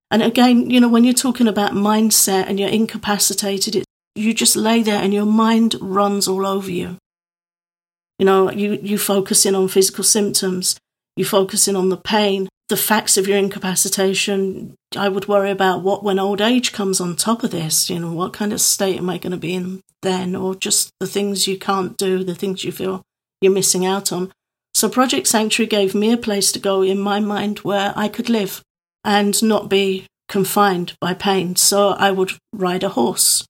And 0.10 0.24
again, 0.24 0.70
you 0.70 0.80
know, 0.80 0.88
when 0.88 1.04
you're 1.04 1.14
talking 1.14 1.48
about 1.48 1.74
mindset 1.74 2.46
and 2.48 2.60
you're 2.60 2.70
incapacitated, 2.70 3.76
it, 3.76 3.86
you 4.16 4.34
just 4.34 4.56
lay 4.56 4.82
there 4.82 5.02
and 5.02 5.14
your 5.14 5.26
mind 5.26 5.76
runs 5.82 6.28
all 6.28 6.46
over 6.46 6.72
you. 6.72 6.98
You 8.18 8.26
know, 8.26 8.50
you, 8.52 8.80
you 8.82 8.98
focus 8.98 9.46
in 9.46 9.56
on 9.56 9.68
physical 9.68 10.04
symptoms, 10.04 10.78
you 11.18 11.26
focus 11.26 11.68
in 11.68 11.76
on 11.76 11.90
the 11.90 11.98
pain, 11.98 12.48
the 12.74 12.78
facts 12.78 13.18
of 13.18 13.28
your 13.28 13.38
incapacitation. 13.38 14.74
I 14.98 15.08
would 15.08 15.28
worry 15.28 15.52
about 15.52 15.84
what 15.84 16.04
when 16.04 16.18
old 16.18 16.42
age 16.42 16.72
comes 16.74 17.00
on 17.00 17.16
top 17.16 17.44
of 17.44 17.52
this, 17.52 17.88
you 17.88 18.00
know, 18.00 18.12
what 18.12 18.34
kind 18.34 18.52
of 18.52 18.62
state 18.62 18.98
am 18.98 19.12
I 19.12 19.20
going 19.20 19.30
to 19.30 19.38
be 19.38 19.54
in 19.54 19.82
then, 20.02 20.36
or 20.36 20.56
just 20.56 20.90
the 21.00 21.06
things 21.06 21.48
you 21.48 21.60
can't 21.60 21.96
do, 21.98 22.24
the 22.24 22.34
things 22.34 22.64
you 22.64 22.72
feel 22.72 23.04
you're 23.42 23.54
missing 23.54 23.86
out 23.86 24.12
on. 24.12 24.32
So 24.74 24.90
Project 24.90 25.28
Sanctuary 25.28 25.68
gave 25.68 25.94
me 25.94 26.12
a 26.12 26.18
place 26.18 26.52
to 26.52 26.58
go 26.58 26.82
in 26.82 26.98
my 26.98 27.20
mind 27.20 27.60
where 27.60 27.94
I 27.96 28.08
could 28.08 28.28
live 28.28 28.64
and 29.04 29.44
not 29.44 29.70
be 29.70 30.08
confined 30.28 30.98
by 31.00 31.14
pain. 31.14 31.56
So 31.56 31.90
I 31.90 32.10
would 32.10 32.32
ride 32.54 32.82
a 32.82 32.90
horse. 32.90 33.46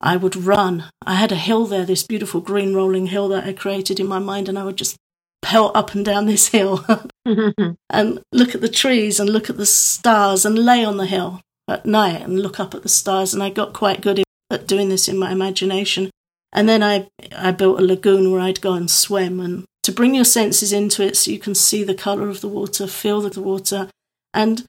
I 0.00 0.16
would 0.16 0.34
run. 0.34 0.86
I 1.06 1.14
had 1.14 1.30
a 1.30 1.36
hill 1.36 1.66
there, 1.66 1.84
this 1.84 2.02
beautiful 2.02 2.40
green 2.40 2.74
rolling 2.74 3.06
hill 3.06 3.28
that 3.28 3.44
I 3.44 3.52
created 3.52 4.00
in 4.00 4.08
my 4.08 4.18
mind, 4.18 4.48
and 4.48 4.58
I 4.58 4.64
would 4.64 4.78
just 4.78 4.96
pelt 5.42 5.76
up 5.76 5.94
and 5.94 6.04
down 6.04 6.26
this 6.26 6.48
hill 6.48 6.84
Mm-hmm. 7.26 7.74
and 7.88 8.20
look 8.32 8.52
at 8.54 8.60
the 8.60 8.68
trees 8.68 9.20
and 9.20 9.30
look 9.30 9.48
at 9.48 9.56
the 9.56 9.64
stars 9.66 10.44
and 10.44 10.58
lay 10.58 10.84
on 10.84 10.96
the 10.96 11.06
hill 11.06 11.40
at 11.68 11.86
night 11.86 12.20
and 12.20 12.40
look 12.40 12.58
up 12.58 12.74
at 12.74 12.82
the 12.82 12.88
stars. 12.88 13.32
And 13.32 13.42
I 13.42 13.50
got 13.50 13.72
quite 13.72 14.00
good 14.00 14.24
at 14.50 14.66
doing 14.66 14.88
this 14.88 15.08
in 15.08 15.18
my 15.18 15.30
imagination. 15.30 16.10
And 16.52 16.68
then 16.68 16.82
I, 16.82 17.08
I 17.36 17.52
built 17.52 17.80
a 17.80 17.84
lagoon 17.84 18.30
where 18.30 18.40
I'd 18.40 18.60
go 18.60 18.74
and 18.74 18.90
swim 18.90 19.40
and 19.40 19.64
to 19.84 19.92
bring 19.92 20.14
your 20.14 20.24
senses 20.24 20.72
into 20.72 21.02
it 21.02 21.16
so 21.16 21.30
you 21.30 21.38
can 21.38 21.54
see 21.54 21.82
the 21.82 21.94
color 21.94 22.28
of 22.28 22.40
the 22.40 22.48
water, 22.48 22.86
feel 22.86 23.20
the 23.20 23.40
water. 23.40 23.88
And 24.34 24.64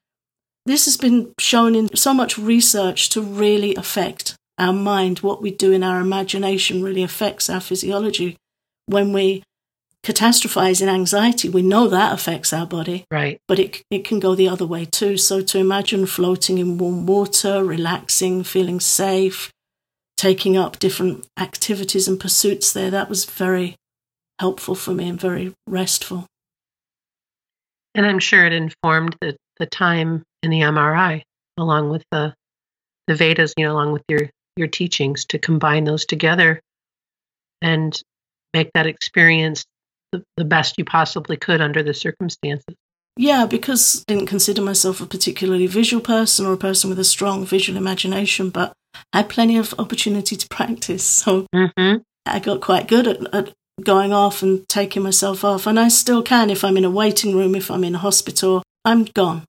this 0.66 0.86
has 0.86 0.98
been 0.98 1.34
shown 1.40 1.76
in 1.76 1.96
so 1.96 2.14
much 2.14 2.38
research 2.38 3.10
to 3.10 3.22
really 3.22 3.76
affect 3.76 4.36
our 4.58 4.74
mind. 4.74 5.20
What 5.20 5.42
we 5.42 5.52
do 5.52 5.72
in 5.72 5.84
our 5.84 6.00
imagination 6.00 6.84
really 6.84 7.04
affects 7.04 7.50
our 7.50 7.60
physiology. 7.60 8.38
When 8.86 9.12
we 9.14 9.44
catastrophize 10.04 10.82
in 10.82 10.90
anxiety, 10.90 11.50
we 11.50 11.62
know 11.62 11.88
that 11.88 12.14
affects 12.14 12.52
our 12.52 12.66
body. 12.66 13.06
Right. 13.10 13.40
But 13.48 13.60
it, 13.60 13.84
it 13.90 14.04
can 14.04 14.20
go 14.20 14.36
the 14.36 14.50
other 14.50 14.66
way 14.66 14.86
too. 14.86 15.18
So 15.18 15.42
to 15.42 15.60
imagine 15.60 16.06
floating 16.06 16.58
in 16.58 16.78
warm 16.78 17.06
water, 17.06 17.64
relaxing, 17.64 18.44
feeling 18.44 18.80
safe, 18.80 19.52
taking 20.18 20.58
up 20.58 20.80
different 20.80 21.26
activities 21.40 22.08
and 22.08 22.20
pursuits 22.20 22.74
there, 22.74 22.92
that 22.92 23.10
was 23.10 23.26
very 23.26 23.76
helpful 24.40 24.76
for 24.76 24.92
me 24.92 25.08
and 25.08 25.20
very 25.20 25.54
restful. 25.68 26.28
And 27.96 28.06
I'm 28.06 28.20
sure 28.20 28.46
it 28.46 28.54
informed 28.54 29.16
the, 29.22 29.38
the 29.60 29.66
time 29.66 30.24
in 30.42 30.50
the 30.50 30.62
MRI, 30.62 31.22
along 31.58 31.90
with 31.90 32.04
the 32.12 32.34
the 33.08 33.16
Vedas, 33.16 33.54
you 33.58 33.66
know, 33.66 33.74
along 33.74 33.92
with 33.92 34.04
your 34.08 34.30
your 34.56 34.68
teachings, 34.68 35.26
to 35.26 35.40
combine 35.40 35.84
those 35.84 36.06
together 36.06 36.62
and 37.62 38.00
make 38.54 38.72
that 38.74 38.88
experience 38.88 39.66
the, 40.14 40.24
the 40.38 40.46
best 40.46 40.78
you 40.78 40.86
possibly 40.86 41.36
could 41.36 41.60
under 41.60 41.84
the 41.84 41.94
circumstances. 41.94 42.76
Yeah, 43.18 43.46
because 43.46 44.04
I 44.08 44.14
didn't 44.14 44.30
consider 44.30 44.62
myself 44.62 45.02
a 45.02 45.06
particularly 45.06 45.68
visual 45.68 46.02
person 46.02 46.46
or 46.46 46.54
a 46.54 46.58
person 46.58 46.90
with 46.90 46.98
a 46.98 47.04
strong 47.04 47.46
visual 47.46 47.78
imagination, 47.78 48.50
but 48.50 48.74
I 49.12 49.18
had 49.18 49.30
plenty 49.30 49.58
of 49.58 49.76
opportunity 49.78 50.36
to 50.36 50.48
practice. 50.48 51.04
So 51.04 51.46
mm-hmm. 51.54 51.98
I 52.26 52.40
got 52.40 52.62
quite 52.62 52.88
good 52.88 53.08
at, 53.08 53.34
at 53.34 53.54
going 53.84 54.14
off 54.14 54.42
and 54.42 54.68
taking 54.70 55.04
myself 55.04 55.44
off. 55.44 55.68
And 55.68 55.80
I 55.80 55.90
still 55.90 56.24
can 56.24 56.50
if 56.50 56.64
I'm 56.64 56.78
in 56.78 56.86
a 56.86 56.92
waiting 56.92 57.36
room, 57.36 57.56
if 57.56 57.70
I'm 57.70 57.84
in 57.84 57.96
a 57.96 58.00
hospital, 58.00 58.64
I'm 58.86 59.06
gone. 59.06 59.46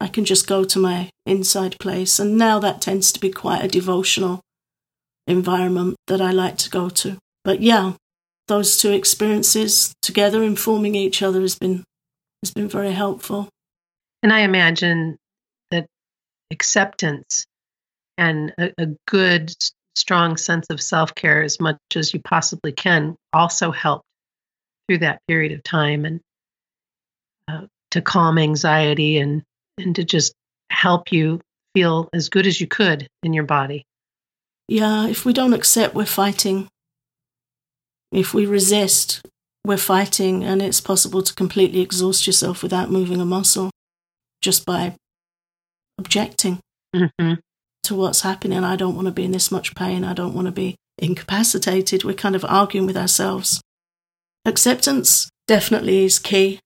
I 0.00 0.08
can 0.08 0.24
just 0.24 0.46
go 0.46 0.64
to 0.64 0.78
my 0.78 1.10
inside 1.26 1.78
place. 1.78 2.18
And 2.18 2.36
now 2.36 2.58
that 2.58 2.80
tends 2.80 3.12
to 3.12 3.20
be 3.20 3.30
quite 3.30 3.64
a 3.64 3.68
devotional 3.68 4.40
environment 5.26 5.96
that 6.06 6.20
I 6.20 6.30
like 6.30 6.58
to 6.58 6.70
go 6.70 6.88
to. 6.88 7.18
But 7.44 7.60
yeah, 7.60 7.92
those 8.48 8.76
two 8.76 8.92
experiences 8.92 9.94
together 10.02 10.42
informing 10.42 10.94
each 10.94 11.22
other 11.22 11.40
has 11.40 11.58
been 11.58 11.84
has 12.42 12.52
been 12.52 12.68
very 12.68 12.92
helpful. 12.92 13.48
And 14.22 14.32
I 14.32 14.40
imagine 14.40 15.16
that 15.70 15.86
acceptance 16.50 17.44
and 18.18 18.52
a, 18.58 18.72
a 18.78 18.86
good 19.06 19.52
strong 19.96 20.36
sense 20.36 20.66
of 20.70 20.80
self 20.80 21.14
care 21.14 21.42
as 21.42 21.60
much 21.60 21.78
as 21.94 22.12
you 22.12 22.20
possibly 22.20 22.72
can 22.72 23.16
also 23.32 23.70
helped 23.70 24.04
through 24.88 24.98
that 24.98 25.20
period 25.26 25.52
of 25.52 25.62
time 25.62 26.04
and 26.04 26.20
uh, 27.48 27.66
to 27.90 28.02
calm 28.02 28.38
anxiety 28.38 29.18
and 29.18 29.42
and 29.78 29.96
to 29.96 30.04
just 30.04 30.34
help 30.70 31.12
you 31.12 31.40
feel 31.74 32.08
as 32.12 32.28
good 32.28 32.46
as 32.46 32.60
you 32.60 32.66
could 32.66 33.08
in 33.22 33.32
your 33.32 33.44
body. 33.44 33.84
Yeah, 34.68 35.08
if 35.08 35.24
we 35.24 35.32
don't 35.32 35.52
accept, 35.52 35.94
we're 35.94 36.06
fighting. 36.06 36.68
If 38.14 38.32
we 38.32 38.46
resist, 38.46 39.20
we're 39.66 39.76
fighting, 39.76 40.44
and 40.44 40.62
it's 40.62 40.80
possible 40.80 41.22
to 41.22 41.34
completely 41.34 41.80
exhaust 41.80 42.26
yourself 42.26 42.62
without 42.62 42.90
moving 42.90 43.20
a 43.20 43.24
muscle 43.24 43.70
just 44.40 44.64
by 44.64 44.94
objecting. 45.98 46.60
Mm-hmm 46.94 47.34
to 47.84 47.94
what's 47.94 48.22
happening. 48.22 48.64
I 48.64 48.76
don't 48.76 48.94
want 48.94 49.06
to 49.06 49.12
be 49.12 49.24
in 49.24 49.30
this 49.30 49.52
much 49.52 49.74
pain. 49.74 50.04
I 50.04 50.14
don't 50.14 50.34
want 50.34 50.46
to 50.46 50.52
be 50.52 50.74
incapacitated. 50.98 52.02
We're 52.02 52.14
kind 52.14 52.34
of 52.34 52.44
arguing 52.44 52.86
with 52.86 52.96
ourselves. 52.96 53.60
Acceptance 54.44 55.30
definitely 55.46 56.04
is 56.04 56.18
key. 56.18 56.60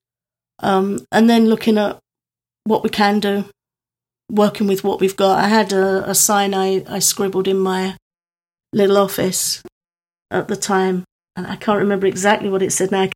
Um, 0.61 1.05
and 1.13 1.29
then 1.29 1.47
looking 1.47 1.79
at 1.79 1.99
what 2.65 2.83
we 2.83 2.89
can 2.89 3.21
do, 3.21 3.45
working 4.31 4.67
with 4.67 4.83
what 4.83 5.01
we've 5.01 5.17
got. 5.17 5.39
I 5.39 5.49
had 5.49 5.73
a, 5.73 6.09
a 6.09 6.15
sign 6.15 6.55
I, 6.55 6.85
I 6.89 6.99
scribbled 6.99 7.49
in 7.49 7.59
my 7.59 7.97
little 8.73 8.99
office 8.99 9.63
at 10.31 10.49
the 10.49 10.57
time, 10.57 11.05
and 11.39 11.47
I 11.47 11.55
can't 11.55 11.79
remember 11.79 12.07
exactly 12.07 12.51
what 12.51 12.63
it 12.63 12.73
said 12.73 12.91
now. 12.91 13.05
It 13.05 13.13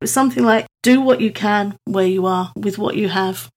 was 0.00 0.12
something 0.12 0.44
like, 0.44 0.66
do 0.84 1.00
what 1.00 1.20
you 1.20 1.32
can 1.32 1.76
where 1.84 2.06
you 2.06 2.24
are 2.24 2.52
with 2.54 2.78
what 2.78 2.94
you 2.96 3.08
have. 3.08 3.50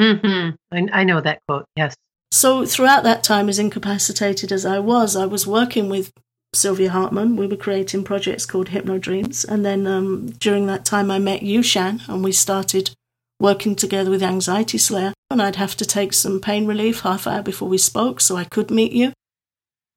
Mm-hmm. 0.00 0.56
I, 0.72 1.00
I 1.00 1.04
know 1.04 1.20
that 1.20 1.38
quote, 1.46 1.64
yes. 1.76 1.94
So 2.32 2.66
throughout 2.66 3.04
that 3.04 3.22
time, 3.22 3.48
as 3.48 3.60
incapacitated 3.60 4.50
as 4.50 4.66
I 4.66 4.80
was, 4.80 5.14
I 5.14 5.26
was 5.26 5.46
working 5.46 5.88
with 5.88 6.10
Silvia 6.52 6.90
Hartmann. 6.90 7.36
We 7.36 7.46
were 7.46 7.56
creating 7.56 8.02
projects 8.02 8.44
called 8.44 8.70
Hypno 8.70 8.98
Dreams, 8.98 9.44
and 9.44 9.64
then 9.64 9.86
um, 9.86 10.30
during 10.32 10.66
that 10.66 10.84
time, 10.84 11.10
I 11.10 11.18
met 11.18 11.42
you, 11.42 11.62
Shan, 11.62 12.02
and 12.08 12.24
we 12.24 12.32
started 12.32 12.90
working 13.38 13.76
together 13.76 14.10
with 14.10 14.22
Anxiety 14.22 14.78
Slayer. 14.78 15.12
And 15.30 15.40
I'd 15.40 15.56
have 15.56 15.76
to 15.76 15.86
take 15.86 16.12
some 16.12 16.40
pain 16.40 16.66
relief 16.66 17.00
half 17.00 17.26
hour 17.26 17.42
before 17.42 17.68
we 17.68 17.78
spoke, 17.78 18.20
so 18.20 18.36
I 18.36 18.44
could 18.44 18.70
meet 18.70 18.92
you. 18.92 19.12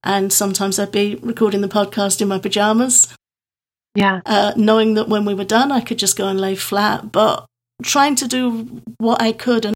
And 0.05 0.31
sometimes 0.31 0.77
I'd 0.77 0.91
be 0.91 1.15
recording 1.15 1.61
the 1.61 1.67
podcast 1.67 2.21
in 2.21 2.27
my 2.27 2.39
pajamas. 2.39 3.13
Yeah. 3.95 4.21
Uh, 4.25 4.53
knowing 4.55 4.93
that 4.93 5.09
when 5.09 5.25
we 5.25 5.33
were 5.33 5.45
done, 5.45 5.71
I 5.71 5.81
could 5.81 5.97
just 5.97 6.17
go 6.17 6.27
and 6.27 6.39
lay 6.39 6.55
flat, 6.55 7.11
but 7.11 7.45
trying 7.83 8.15
to 8.15 8.27
do 8.27 8.81
what 8.97 9.21
I 9.21 9.31
could 9.31 9.65
and 9.65 9.75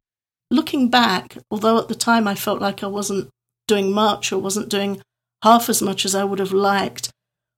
looking 0.52 0.90
back, 0.90 1.38
although 1.50 1.80
at 1.80 1.88
the 1.88 1.96
time 1.96 2.28
I 2.28 2.36
felt 2.36 2.62
like 2.62 2.84
I 2.84 2.88
wasn't 2.88 3.30
doing 3.68 3.92
much 3.92 4.32
or 4.32 4.38
wasn't 4.40 4.70
doing 4.70 5.02
half 5.44 5.70
as 5.70 5.82
much 5.82 6.06
as 6.06 6.16
I 6.16 6.24
would 6.24 6.40
have 6.40 6.52
liked, 6.52 7.10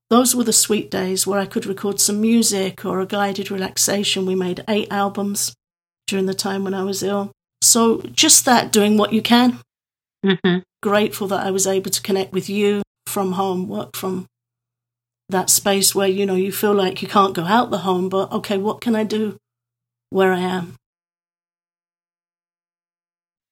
those 0.09 0.35
were 0.35 0.43
the 0.43 0.53
sweet 0.53 0.91
days 0.91 1.25
where 1.25 1.39
I 1.39 1.45
could 1.45 1.65
record 1.65 1.99
some 1.99 2.21
music 2.21 2.85
or 2.85 2.99
a 2.99 3.05
guided 3.05 3.49
relaxation. 3.49 4.25
We 4.25 4.35
made 4.35 4.63
eight 4.67 4.87
albums 4.91 5.53
during 6.07 6.25
the 6.25 6.33
time 6.33 6.63
when 6.63 6.73
I 6.73 6.83
was 6.83 7.01
ill. 7.01 7.31
So 7.61 8.01
just 8.11 8.45
that, 8.45 8.71
doing 8.71 8.97
what 8.97 9.13
you 9.13 9.21
can. 9.21 9.59
Mm-hmm. 10.25 10.59
Grateful 10.81 11.27
that 11.27 11.45
I 11.45 11.51
was 11.51 11.67
able 11.67 11.91
to 11.91 12.01
connect 12.01 12.33
with 12.33 12.49
you 12.49 12.81
from 13.05 13.33
home, 13.33 13.67
work 13.67 13.95
from 13.95 14.27
that 15.29 15.49
space 15.49 15.93
where, 15.95 16.07
you 16.07 16.25
know, 16.25 16.35
you 16.35 16.51
feel 16.51 16.73
like 16.73 17.01
you 17.01 17.07
can't 17.07 17.33
go 17.33 17.43
out 17.43 17.71
the 17.71 17.79
home, 17.79 18.09
but 18.09 18.31
okay, 18.31 18.57
what 18.57 18.81
can 18.81 18.95
I 18.95 19.03
do 19.03 19.37
where 20.09 20.33
I 20.33 20.39
am? 20.39 20.75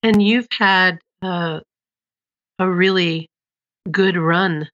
And 0.01 0.21
you've 0.23 0.47
had 0.51 0.99
uh, 1.21 1.59
a 2.57 2.69
really 2.69 3.27
good 3.89 4.17
run 4.17 4.69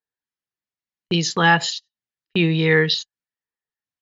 these 1.10 1.36
last 1.38 1.82
few 2.36 2.48
years 2.48 3.06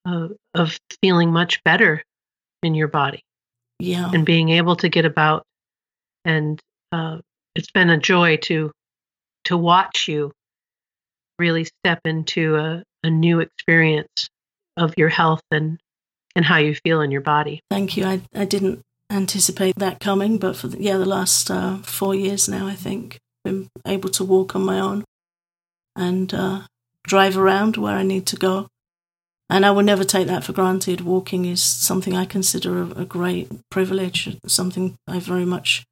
uh, 0.05 0.29
of 0.53 0.77
feeling 1.01 1.31
much 1.31 1.63
better 1.63 2.03
in 2.61 2.75
your 2.75 2.87
body. 2.87 3.21
Yeah. 3.79 4.09
And 4.13 4.25
being 4.25 4.49
able 4.49 4.75
to 4.77 4.89
get 4.89 5.05
about. 5.05 5.43
And 6.23 6.59
uh, 6.91 7.19
it's 7.55 7.71
been 7.71 7.89
a 7.89 7.97
joy 7.97 8.37
to 8.37 8.71
to 9.45 9.57
watch 9.57 10.07
you 10.07 10.31
really 11.37 11.65
step 11.65 11.99
into 12.05 12.55
a, 12.55 12.83
a 13.03 13.09
new 13.09 13.39
experience 13.39 14.29
of 14.77 14.93
your 14.97 15.09
health 15.09 15.41
and 15.51 15.79
and 16.35 16.45
how 16.45 16.57
you 16.57 16.75
feel 16.75 17.01
in 17.01 17.11
your 17.11 17.21
body. 17.21 17.61
Thank 17.69 17.97
you. 17.97 18.05
I 18.05 18.21
I 18.35 18.45
didn't 18.45 18.81
anticipate 19.09 19.75
that 19.77 19.99
coming, 19.99 20.37
but 20.37 20.55
for 20.55 20.67
the, 20.67 20.81
yeah, 20.81 20.97
the 20.97 21.05
last 21.05 21.51
uh, 21.51 21.77
four 21.77 22.15
years 22.15 22.49
now, 22.49 22.67
I 22.67 22.75
think 22.75 23.19
I've 23.45 23.51
been 23.51 23.69
able 23.85 24.09
to 24.09 24.23
walk 24.23 24.55
on 24.55 24.63
my 24.63 24.79
own 24.79 25.03
and 25.95 26.33
uh, 26.33 26.61
drive 27.03 27.37
around 27.37 27.77
where 27.77 27.95
I 27.95 28.03
need 28.03 28.25
to 28.27 28.35
go. 28.35 28.67
And 29.49 29.65
I 29.65 29.71
will 29.71 29.83
never 29.83 30.03
take 30.03 30.25
that 30.27 30.43
for 30.43 30.53
granted. 30.53 31.01
Walking 31.01 31.45
is 31.45 31.61
something 31.61 32.15
I 32.15 32.25
consider 32.25 32.81
a, 32.81 33.01
a 33.01 33.05
great 33.05 33.51
privilege, 33.69 34.35
something 34.47 34.95
I 35.07 35.19
very 35.19 35.45
much 35.45 35.83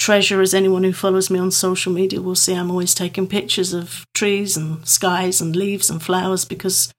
treasure 0.00 0.40
as 0.40 0.54
anyone 0.54 0.82
who 0.82 0.92
follows 0.92 1.30
me 1.30 1.38
on 1.38 1.50
social 1.50 1.92
media 1.92 2.20
will 2.20 2.34
see 2.34 2.54
I'm 2.54 2.70
always 2.70 2.94
taking 2.94 3.28
pictures 3.28 3.72
of 3.72 4.04
trees 4.14 4.56
and 4.56 4.86
skies 4.88 5.40
and 5.40 5.54
leaves 5.54 5.90
and 5.90 6.02
flowers 6.02 6.44
because 6.44 6.92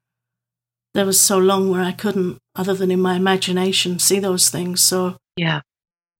there 0.94 1.06
was 1.06 1.20
so 1.20 1.38
long 1.38 1.70
where 1.70 1.82
I 1.82 1.94
couldn't, 1.94 2.38
other 2.56 2.76
than 2.76 2.92
in 2.92 3.02
my 3.02 3.16
imagination, 3.16 3.98
see 3.98 4.20
those 4.20 4.50
things. 4.50 4.82
So, 4.82 5.18
yeah, 5.36 5.62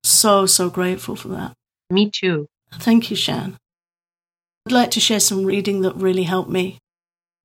so, 0.04 0.46
so 0.46 0.70
grateful 0.70 1.16
for 1.16 1.28
that. 1.30 1.54
Me 1.90 2.10
too. 2.10 2.48
Thank 2.74 3.10
you, 3.12 3.16
Shan. 3.16 3.58
I'd 4.66 4.74
like 4.74 4.92
to 4.92 5.00
share 5.00 5.20
some 5.20 5.46
reading 5.46 5.82
that 5.82 5.96
really 5.96 6.24
helped 6.24 6.50
me 6.50 6.80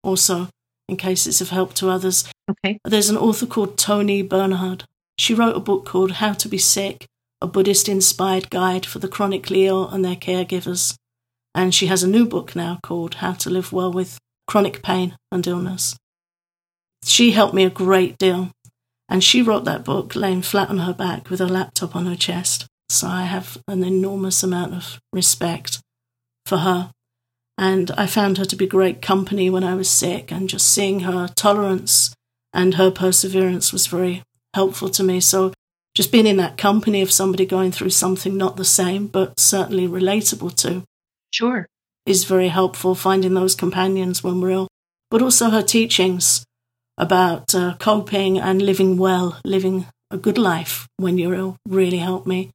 also, 0.02 0.48
in 0.88 0.96
case 0.96 1.26
it's 1.26 1.40
of 1.40 1.50
help 1.50 1.74
to 1.74 1.90
others. 1.90 2.24
Okay. 2.48 2.78
There's 2.84 3.10
an 3.10 3.16
author 3.16 3.46
called 3.46 3.76
Toni 3.76 4.22
Bernhard. 4.22 4.84
She 5.18 5.34
wrote 5.34 5.56
a 5.56 5.60
book 5.60 5.84
called 5.84 6.12
How 6.12 6.32
to 6.34 6.48
Be 6.48 6.58
Sick, 6.58 7.06
a 7.40 7.46
Buddhist 7.46 7.88
inspired 7.88 8.50
guide 8.50 8.86
for 8.86 8.98
the 8.98 9.08
chronically 9.08 9.66
ill 9.66 9.88
and 9.88 10.04
their 10.04 10.16
caregivers. 10.16 10.94
And 11.54 11.74
she 11.74 11.86
has 11.86 12.02
a 12.02 12.08
new 12.08 12.26
book 12.26 12.56
now 12.56 12.78
called 12.82 13.14
How 13.16 13.32
to 13.32 13.50
Live 13.50 13.72
Well 13.72 13.92
with 13.92 14.18
Chronic 14.46 14.82
Pain 14.82 15.16
and 15.30 15.46
Illness. 15.46 15.96
She 17.04 17.32
helped 17.32 17.54
me 17.54 17.64
a 17.64 17.70
great 17.70 18.18
deal, 18.18 18.50
and 19.08 19.22
she 19.22 19.42
wrote 19.42 19.64
that 19.64 19.84
book 19.84 20.16
laying 20.16 20.42
flat 20.42 20.70
on 20.70 20.78
her 20.78 20.94
back 20.94 21.30
with 21.30 21.40
her 21.40 21.46
laptop 21.46 21.94
on 21.94 22.06
her 22.06 22.16
chest. 22.16 22.66
So 22.88 23.06
I 23.08 23.22
have 23.24 23.58
an 23.68 23.84
enormous 23.84 24.42
amount 24.42 24.74
of 24.74 24.98
respect 25.12 25.80
for 26.44 26.58
her. 26.58 26.90
And 27.58 27.90
I 27.92 28.06
found 28.06 28.38
her 28.38 28.44
to 28.44 28.56
be 28.56 28.66
great 28.66 29.00
company 29.00 29.48
when 29.48 29.64
I 29.64 29.74
was 29.74 29.88
sick, 29.88 30.30
and 30.30 30.48
just 30.48 30.70
seeing 30.70 31.00
her 31.00 31.28
tolerance 31.28 32.14
and 32.52 32.74
her 32.74 32.90
perseverance 32.90 33.72
was 33.72 33.86
very 33.86 34.22
helpful 34.54 34.88
to 34.90 35.02
me. 35.02 35.20
So 35.20 35.52
just 35.96 36.12
being 36.12 36.26
in 36.26 36.36
that 36.36 36.58
company 36.58 37.00
of 37.00 37.10
somebody 37.10 37.46
going 37.46 37.72
through 37.72 37.88
something 37.88 38.36
not 38.36 38.58
the 38.58 38.66
same, 38.66 39.06
but 39.06 39.40
certainly 39.40 39.88
relatable 39.88 40.54
to. 40.54 40.82
Sure. 41.32 41.66
Is 42.04 42.24
very 42.24 42.48
helpful 42.48 42.94
finding 42.94 43.32
those 43.32 43.54
companions 43.54 44.22
when 44.22 44.40
we're 44.40 44.50
ill. 44.50 44.68
But 45.10 45.22
also 45.22 45.48
her 45.48 45.62
teachings 45.62 46.44
about 46.98 47.54
uh, 47.54 47.76
coping 47.78 48.38
and 48.38 48.60
living 48.60 48.98
well, 48.98 49.40
living 49.42 49.86
a 50.10 50.18
good 50.18 50.36
life 50.36 50.86
when 50.98 51.16
you're 51.16 51.34
ill 51.34 51.56
really 51.66 51.98
helped 51.98 52.26
me. 52.26 52.50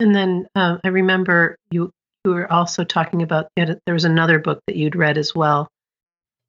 And 0.00 0.14
then 0.14 0.46
uh, 0.54 0.76
I 0.84 0.88
remember 0.88 1.56
you 1.70 1.90
you 2.26 2.32
were 2.32 2.50
also 2.52 2.84
talking 2.84 3.22
about 3.22 3.48
there 3.56 3.78
was 3.86 4.04
another 4.04 4.38
book 4.38 4.60
that 4.66 4.76
you'd 4.76 4.96
read 4.96 5.16
as 5.16 5.34
well. 5.34 5.68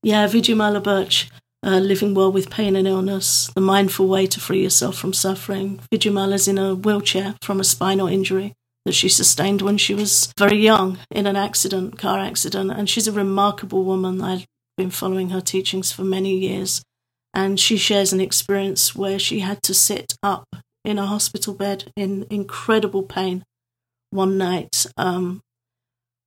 Yeah, 0.03 0.27
Vidyamala 0.27 0.83
Burch, 0.83 1.29
uh, 1.65 1.79
Living 1.79 2.13
Well 2.13 2.31
with 2.31 2.51
Pain 2.51 2.75
and 2.75 2.87
Illness, 2.87 3.49
The 3.55 3.61
Mindful 3.61 4.07
Way 4.07 4.27
to 4.27 4.39
Free 4.39 4.61
Yourself 4.61 4.97
from 4.97 5.13
Suffering. 5.13 5.79
Vidyamala's 5.91 6.47
in 6.47 6.59
a 6.59 6.75
wheelchair 6.75 7.35
from 7.41 7.59
a 7.59 7.63
spinal 7.63 8.07
injury 8.07 8.53
that 8.85 8.93
she 8.93 9.09
sustained 9.09 9.63
when 9.63 9.77
she 9.77 9.95
was 9.95 10.31
very 10.37 10.57
young 10.57 10.99
in 11.09 11.25
an 11.25 11.35
accident, 11.35 11.97
car 11.97 12.19
accident. 12.19 12.71
And 12.71 12.87
she's 12.87 13.07
a 13.07 13.11
remarkable 13.11 13.83
woman. 13.83 14.21
I've 14.21 14.45
been 14.77 14.91
following 14.91 15.29
her 15.31 15.41
teachings 15.41 15.91
for 15.91 16.03
many 16.03 16.37
years. 16.37 16.83
And 17.33 17.59
she 17.59 17.77
shares 17.77 18.13
an 18.13 18.21
experience 18.21 18.95
where 18.95 19.17
she 19.17 19.39
had 19.39 19.63
to 19.63 19.73
sit 19.73 20.13
up 20.21 20.45
in 20.85 20.99
a 20.99 21.07
hospital 21.07 21.55
bed 21.55 21.91
in 21.95 22.27
incredible 22.29 23.03
pain 23.03 23.43
one 24.11 24.37
night, 24.37 24.85
um, 24.97 25.41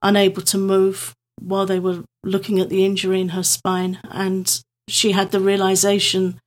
unable 0.03 0.43
to 0.43 0.59
move 0.59 1.15
while 1.41 1.65
they 1.65 1.79
were 1.79 2.03
looking 2.25 2.59
at 2.59 2.69
the 2.69 2.85
injury 2.85 3.21
in 3.21 3.31
her 3.31 3.45
spine. 3.45 4.01
And 4.11 4.61
she 4.89 5.13
had 5.13 5.31
the 5.31 5.41
realization 5.41 6.41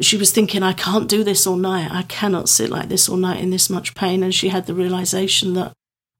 she 0.00 0.16
was 0.16 0.32
thinking, 0.32 0.62
I 0.62 0.72
can't 0.72 1.08
do 1.08 1.22
this 1.22 1.46
all 1.46 1.56
night. 1.56 1.90
I 1.90 2.02
cannot 2.02 2.48
sit 2.48 2.70
like 2.70 2.88
this 2.88 3.08
all 3.08 3.16
night 3.16 3.40
in 3.40 3.50
this 3.50 3.68
much 3.68 3.94
pain. 3.94 4.22
And 4.22 4.34
she 4.34 4.48
had 4.48 4.66
the 4.66 4.74
realization 4.74 5.54
that 5.54 5.72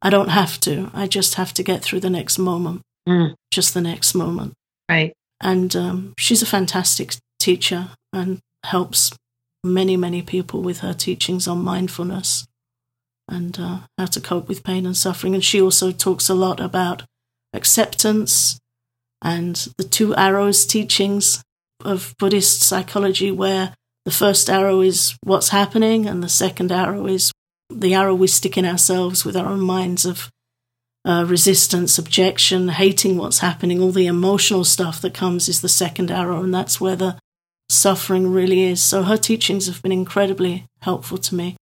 I 0.03 0.11
don't 0.11 0.29
have 0.29 0.61
to. 0.61 0.91
I 0.93 1.07
just 1.07 1.35
have 1.35 1.55
to 1.55 1.63
get 1.63 1.83
through 1.83 2.01
the 2.01 2.11
next 2.11 2.39
moment, 2.39 2.83
mm. 3.09 3.35
just 3.51 3.75
the 3.75 3.81
next 3.81 4.15
moment. 4.15 4.55
Right. 4.89 5.15
And 5.41 5.75
um, 5.75 6.15
she's 6.19 6.43
a 6.43 6.47
fantastic 6.47 7.15
teacher 7.39 7.91
and 8.13 8.41
helps 8.65 9.13
many, 9.65 9.97
many 9.97 10.23
people 10.23 10.63
with 10.63 10.81
her 10.81 10.93
teachings 10.93 11.49
on 11.49 11.65
mindfulness 11.65 12.47
and 13.29 13.59
uh, 13.59 13.81
how 13.97 14.07
to 14.07 14.21
cope 14.21 14.49
with 14.49 14.65
pain 14.65 14.85
and 14.85 14.97
suffering. 14.97 15.35
And 15.35 15.45
she 15.45 15.61
also 15.61 15.93
talks 15.93 16.29
a 16.29 16.35
lot 16.35 16.61
about 16.61 17.05
acceptance 17.55 18.59
and 19.23 19.69
the 19.77 19.85
two 19.85 20.15
arrows 20.17 20.67
teachings 20.67 21.43
of 21.85 22.15
Buddhist 22.19 22.63
psychology, 22.63 23.31
where 23.31 23.75
the 24.05 24.11
first 24.11 24.49
arrow 24.49 24.81
is 24.81 25.17
what's 25.23 25.51
happening, 25.51 26.07
and 26.07 26.23
the 26.23 26.29
second 26.29 26.73
arrow 26.73 27.07
is 27.07 27.33
the 27.71 27.95
arrow 27.95 28.15
we 28.15 28.27
stick 28.27 28.59
in 28.59 28.65
ourselves 28.65 29.25
with 29.25 29.37
our 29.37 29.47
own 29.47 29.61
minds 29.61 30.05
of 30.05 30.31
uh, 31.05 31.25
resistance, 31.27 31.99
objection, 31.99 32.69
hating 32.69 33.17
what's 33.17 33.39
happening, 33.39 33.81
all 33.81 33.93
the 33.93 34.07
emotional 34.07 34.65
stuff 34.65 35.01
that 35.01 35.15
comes 35.15 35.49
is 35.49 35.61
the 35.61 35.69
second 35.69 36.11
arrow, 36.11 36.43
and 36.43 36.53
that's 36.53 36.81
where 36.81 36.97
the 36.97 37.19
suffering 37.69 38.31
really 38.31 38.63
is. 38.65 38.83
So 38.83 39.05
her 39.05 39.17
teachings 39.17 39.67
have 39.67 39.83
been 39.83 39.93
incredibly 39.93 40.67
helpful 40.81 41.19
to 41.19 41.35
me. 41.35 41.57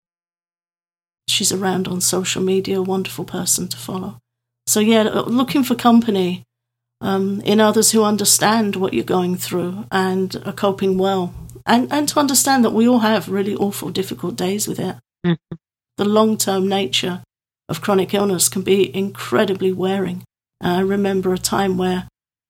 She's 1.27 1.51
around 1.51 1.87
on 1.87 2.01
social 2.01 2.41
media, 2.41 2.79
a 2.79 2.83
wonderful 2.83 3.25
person 3.25 3.67
to 3.69 3.77
follow. 3.77 4.19
So, 4.67 4.79
yeah, 4.79 5.03
looking 5.03 5.63
for 5.63 5.75
company 5.75 6.43
um, 7.01 7.41
in 7.41 7.59
others 7.59 7.91
who 7.91 8.03
understand 8.03 8.75
what 8.75 8.93
you're 8.93 9.03
going 9.03 9.35
through 9.35 9.85
and 9.91 10.35
are 10.45 10.53
coping 10.53 10.97
well. 10.97 11.33
And, 11.65 11.91
and 11.91 12.07
to 12.09 12.19
understand 12.19 12.63
that 12.63 12.73
we 12.73 12.87
all 12.87 12.99
have 12.99 13.29
really 13.29 13.55
awful, 13.55 13.89
difficult 13.89 14.35
days 14.35 14.67
with 14.67 14.79
it. 14.79 14.95
Mm-hmm. 15.25 15.55
The 15.97 16.05
long 16.05 16.37
term 16.37 16.67
nature 16.67 17.23
of 17.69 17.81
chronic 17.81 18.13
illness 18.13 18.49
can 18.49 18.61
be 18.61 18.95
incredibly 18.95 19.71
wearing. 19.71 20.23
I 20.61 20.81
remember 20.81 21.33
a 21.33 21.37
time 21.37 21.77
where 21.77 22.07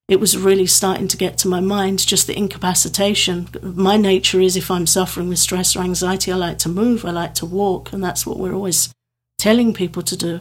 it 0.08 0.20
was 0.20 0.36
really 0.36 0.66
starting 0.66 1.08
to 1.08 1.16
get 1.16 1.36
to 1.38 1.48
my 1.48 1.60
mind 1.60 2.06
just 2.06 2.26
the 2.26 2.36
incapacitation. 2.36 3.48
My 3.62 3.96
nature 3.96 4.40
is 4.40 4.56
if 4.56 4.70
I'm 4.70 4.86
suffering 4.86 5.28
with 5.28 5.38
stress 5.38 5.74
or 5.74 5.80
anxiety, 5.80 6.30
I 6.30 6.36
like 6.36 6.58
to 6.58 6.68
move, 6.68 7.04
I 7.04 7.10
like 7.10 7.34
to 7.34 7.46
walk, 7.46 7.92
and 7.92 8.04
that's 8.04 8.24
what 8.24 8.38
we're 8.38 8.54
always 8.54 8.92
telling 9.38 9.74
people 9.74 10.02
to 10.02 10.16
do. 10.16 10.40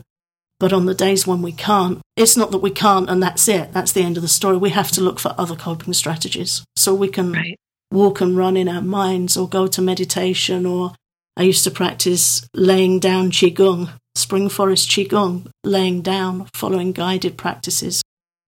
But 0.59 0.71
on 0.71 0.85
the 0.85 0.93
days 0.93 1.27
when 1.27 1.41
we 1.41 1.51
can't, 1.51 1.99
it's 2.15 2.37
not 2.37 2.51
that 2.51 2.59
we 2.59 2.71
can't 2.71 3.09
and 3.09 3.21
that's 3.21 3.47
it, 3.47 3.73
that's 3.73 3.91
the 3.91 4.01
end 4.01 4.17
of 4.17 4.23
the 4.23 4.29
story. 4.29 4.57
We 4.57 4.69
have 4.69 4.91
to 4.91 5.01
look 5.01 5.19
for 5.19 5.35
other 5.37 5.55
coping 5.55 5.93
strategies 5.93 6.63
so 6.75 6.93
we 6.93 7.09
can 7.09 7.33
right. 7.33 7.57
walk 7.91 8.21
and 8.21 8.37
run 8.37 8.55
in 8.55 8.69
our 8.69 8.81
minds 8.81 9.35
or 9.35 9.49
go 9.49 9.67
to 9.67 9.81
meditation. 9.81 10.65
Or 10.65 10.93
I 11.35 11.43
used 11.43 11.65
to 11.65 11.71
practice 11.71 12.47
laying 12.53 12.99
down 12.99 13.31
Qigong, 13.31 13.91
Spring 14.15 14.47
Forest 14.47 14.89
Qigong, 14.89 15.47
laying 15.65 16.01
down, 16.01 16.47
following 16.53 16.93
guided 16.93 17.37
practices 17.37 18.01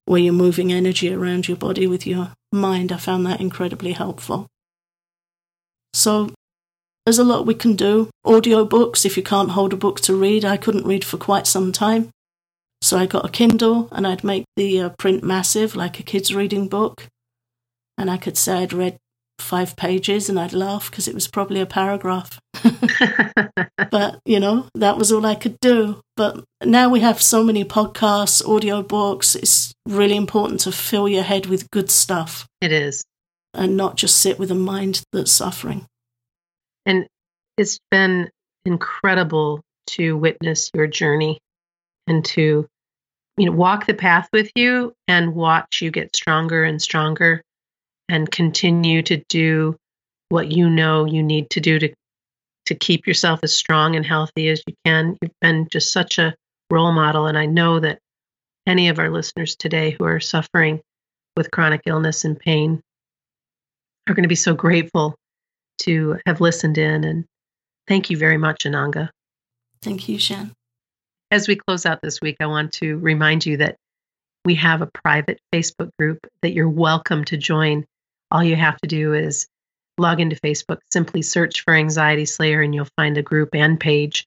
where 0.06 0.22
you're 0.22 0.34
moving 0.34 0.72
energy 0.72 1.14
around 1.14 1.50
your 1.50 1.58
body 1.58 1.86
with 1.86 2.08
your 2.08 2.32
mind. 2.54 2.94
I 2.94 2.98
found 2.98 3.26
that 3.26 3.42
incredibly 3.42 3.92
helpful. 3.92 4.48
So 5.94 6.32
there's 7.08 7.20
a 7.20 7.24
lot 7.24 7.46
we 7.46 7.54
can 7.54 7.78
do. 7.78 8.10
Audio 8.26 8.66
books, 8.66 9.06
if 9.06 9.16
you 9.16 9.24
can't 9.24 9.52
hold 9.52 9.72
a 9.72 9.78
book 9.78 10.02
to 10.02 10.14
read, 10.14 10.44
I 10.44 10.58
couldn't 10.58 10.86
read 10.86 11.06
for 11.06 11.16
quite 11.16 11.48
some 11.48 11.72
time. 11.72 12.10
So 12.82 12.98
I 12.98 13.06
got 13.06 13.24
a 13.24 13.30
Kindle 13.30 13.88
and 13.94 14.06
I'd 14.06 14.26
make 14.26 14.44
the 14.58 14.82
uh, 14.82 14.90
print 15.00 15.24
massive, 15.24 15.74
like 15.74 16.02
a 16.02 16.04
kid's 16.04 16.36
reading 16.36 16.68
book. 16.68 17.08
And 17.98 18.12
I 18.12 18.18
could 18.18 18.38
say 18.38 18.58
I'd 18.58 18.74
read 18.74 18.98
five 19.40 19.78
pages 19.78 20.28
and 20.28 20.38
I'd 20.38 20.52
laugh 20.52 20.92
because 20.92 21.08
it 21.08 21.14
was 21.14 21.30
probably 21.30 21.62
a 21.62 21.66
paragraph. 21.66 22.42
but, 23.90 24.20
you 24.26 24.42
know, 24.42 24.68
that 24.76 24.98
was 24.98 25.10
all 25.10 25.26
I 25.26 25.36
could 25.36 25.62
do. 25.62 26.02
But 26.18 26.44
now 26.62 26.90
we 26.90 27.00
have 27.00 27.22
so 27.22 27.42
many 27.42 27.64
podcasts, 27.64 28.46
audio 28.46 28.84
books. 28.84 29.34
It's 29.34 29.74
really 29.88 30.18
important 30.18 30.60
to 30.62 30.74
fill 30.74 31.08
your 31.08 31.24
head 31.24 31.46
with 31.46 31.72
good 31.72 31.90
stuff. 31.90 32.46
It 32.60 32.74
is. 32.74 33.06
And 33.54 33.78
not 33.78 33.96
just 33.96 34.18
sit 34.18 34.38
with 34.38 34.52
a 34.52 34.56
mind 34.56 35.04
that's 35.14 35.32
suffering. 35.32 35.86
And 36.88 37.06
it's 37.58 37.80
been 37.92 38.30
incredible 38.66 39.62
to 39.88 40.18
witness 40.18 40.72
your 40.74 40.88
journey 40.88 41.40
and 42.08 42.24
to 42.26 42.66
you 43.38 43.46
know 43.46 43.52
walk 43.52 43.86
the 43.86 43.94
path 43.94 44.28
with 44.34 44.50
you 44.56 44.94
and 45.08 45.36
watch 45.36 45.82
you 45.82 45.92
get 45.92 46.16
stronger 46.16 46.64
and 46.64 46.82
stronger 46.82 47.42
and 48.10 48.30
continue 48.32 49.02
to 49.04 49.24
do 49.30 49.76
what 50.30 50.52
you 50.52 50.70
know 50.70 51.06
you 51.06 51.24
need 51.24 51.50
to 51.52 51.60
do 51.60 51.78
to 51.78 51.94
to 52.66 52.76
keep 52.76 53.08
yourself 53.08 53.42
as 53.44 53.56
strong 53.56 53.96
and 53.96 54.06
healthy 54.06 54.50
as 54.50 54.62
you 54.68 54.74
can. 54.86 55.18
You've 55.22 55.32
been 55.40 55.68
just 55.72 55.94
such 55.94 56.20
a 56.20 56.36
role 56.70 56.92
model 56.92 57.28
and 57.28 57.38
I 57.38 57.46
know 57.46 57.80
that 57.80 58.00
any 58.66 58.90
of 58.90 59.00
our 59.00 59.10
listeners 59.10 59.56
today 59.56 59.92
who 59.92 60.06
are 60.06 60.20
suffering 60.20 60.82
with 61.38 61.52
chronic 61.52 61.82
illness 61.86 62.26
and 62.26 62.38
pain 62.38 62.82
are 64.08 64.14
going 64.14 64.24
to 64.24 64.30
be 64.30 64.36
so 64.36 64.54
grateful 64.54 65.16
to 65.80 66.18
have 66.26 66.42
listened 66.42 66.78
in. 66.78 67.04
And 67.04 67.26
thank 67.88 68.10
you 68.10 68.18
very 68.18 68.38
much, 68.38 68.64
Ananga. 68.66 69.10
Thank 69.82 70.10
you, 70.10 70.20
Shan. 70.20 70.54
As 71.32 71.48
we 71.48 71.56
close 71.56 71.86
out 71.86 72.02
this 72.02 72.22
week, 72.22 72.38
I 72.40 72.46
want 72.46 72.72
to 72.74 72.98
remind 72.98 73.46
you 73.46 73.58
that 73.58 73.76
we 74.46 74.56
have 74.56 74.82
a 74.82 74.88
private 74.88 75.40
Facebook 75.54 75.90
group 76.00 76.20
that 76.42 76.54
you're 76.54 76.70
welcome 76.70 77.26
to 77.26 77.38
join. 77.38 77.86
All 78.32 78.44
you 78.44 78.56
have 78.56 78.78
to 78.78 78.88
do 78.88 79.14
is 79.14 79.48
log 79.98 80.22
into 80.22 80.36
Facebook, 80.38 80.80
simply 80.92 81.22
search 81.22 81.64
for 81.64 81.74
Anxiety 81.74 82.26
Slayer, 82.26 82.62
and 82.62 82.74
you'll 82.74 82.88
find 82.96 83.18
a 83.18 83.24
group 83.24 83.54
and 83.54 83.80
page. 83.80 84.26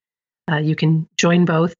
Uh, 0.51 0.59
you 0.59 0.77
can 0.77 1.09
join 1.17 1.45
both, 1.45 1.75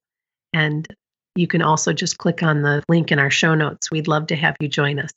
and 0.53 0.87
you 1.35 1.47
can 1.47 1.61
also 1.61 1.93
just 1.93 2.17
click 2.17 2.41
on 2.41 2.61
the 2.61 2.83
link 2.89 3.11
in 3.11 3.19
our 3.19 3.29
show 3.29 3.53
notes. 3.53 3.91
We'd 3.91 4.07
love 4.07 4.27
to 4.27 4.35
have 4.35 4.55
you 4.59 4.67
join 4.67 4.99
us. 4.99 5.11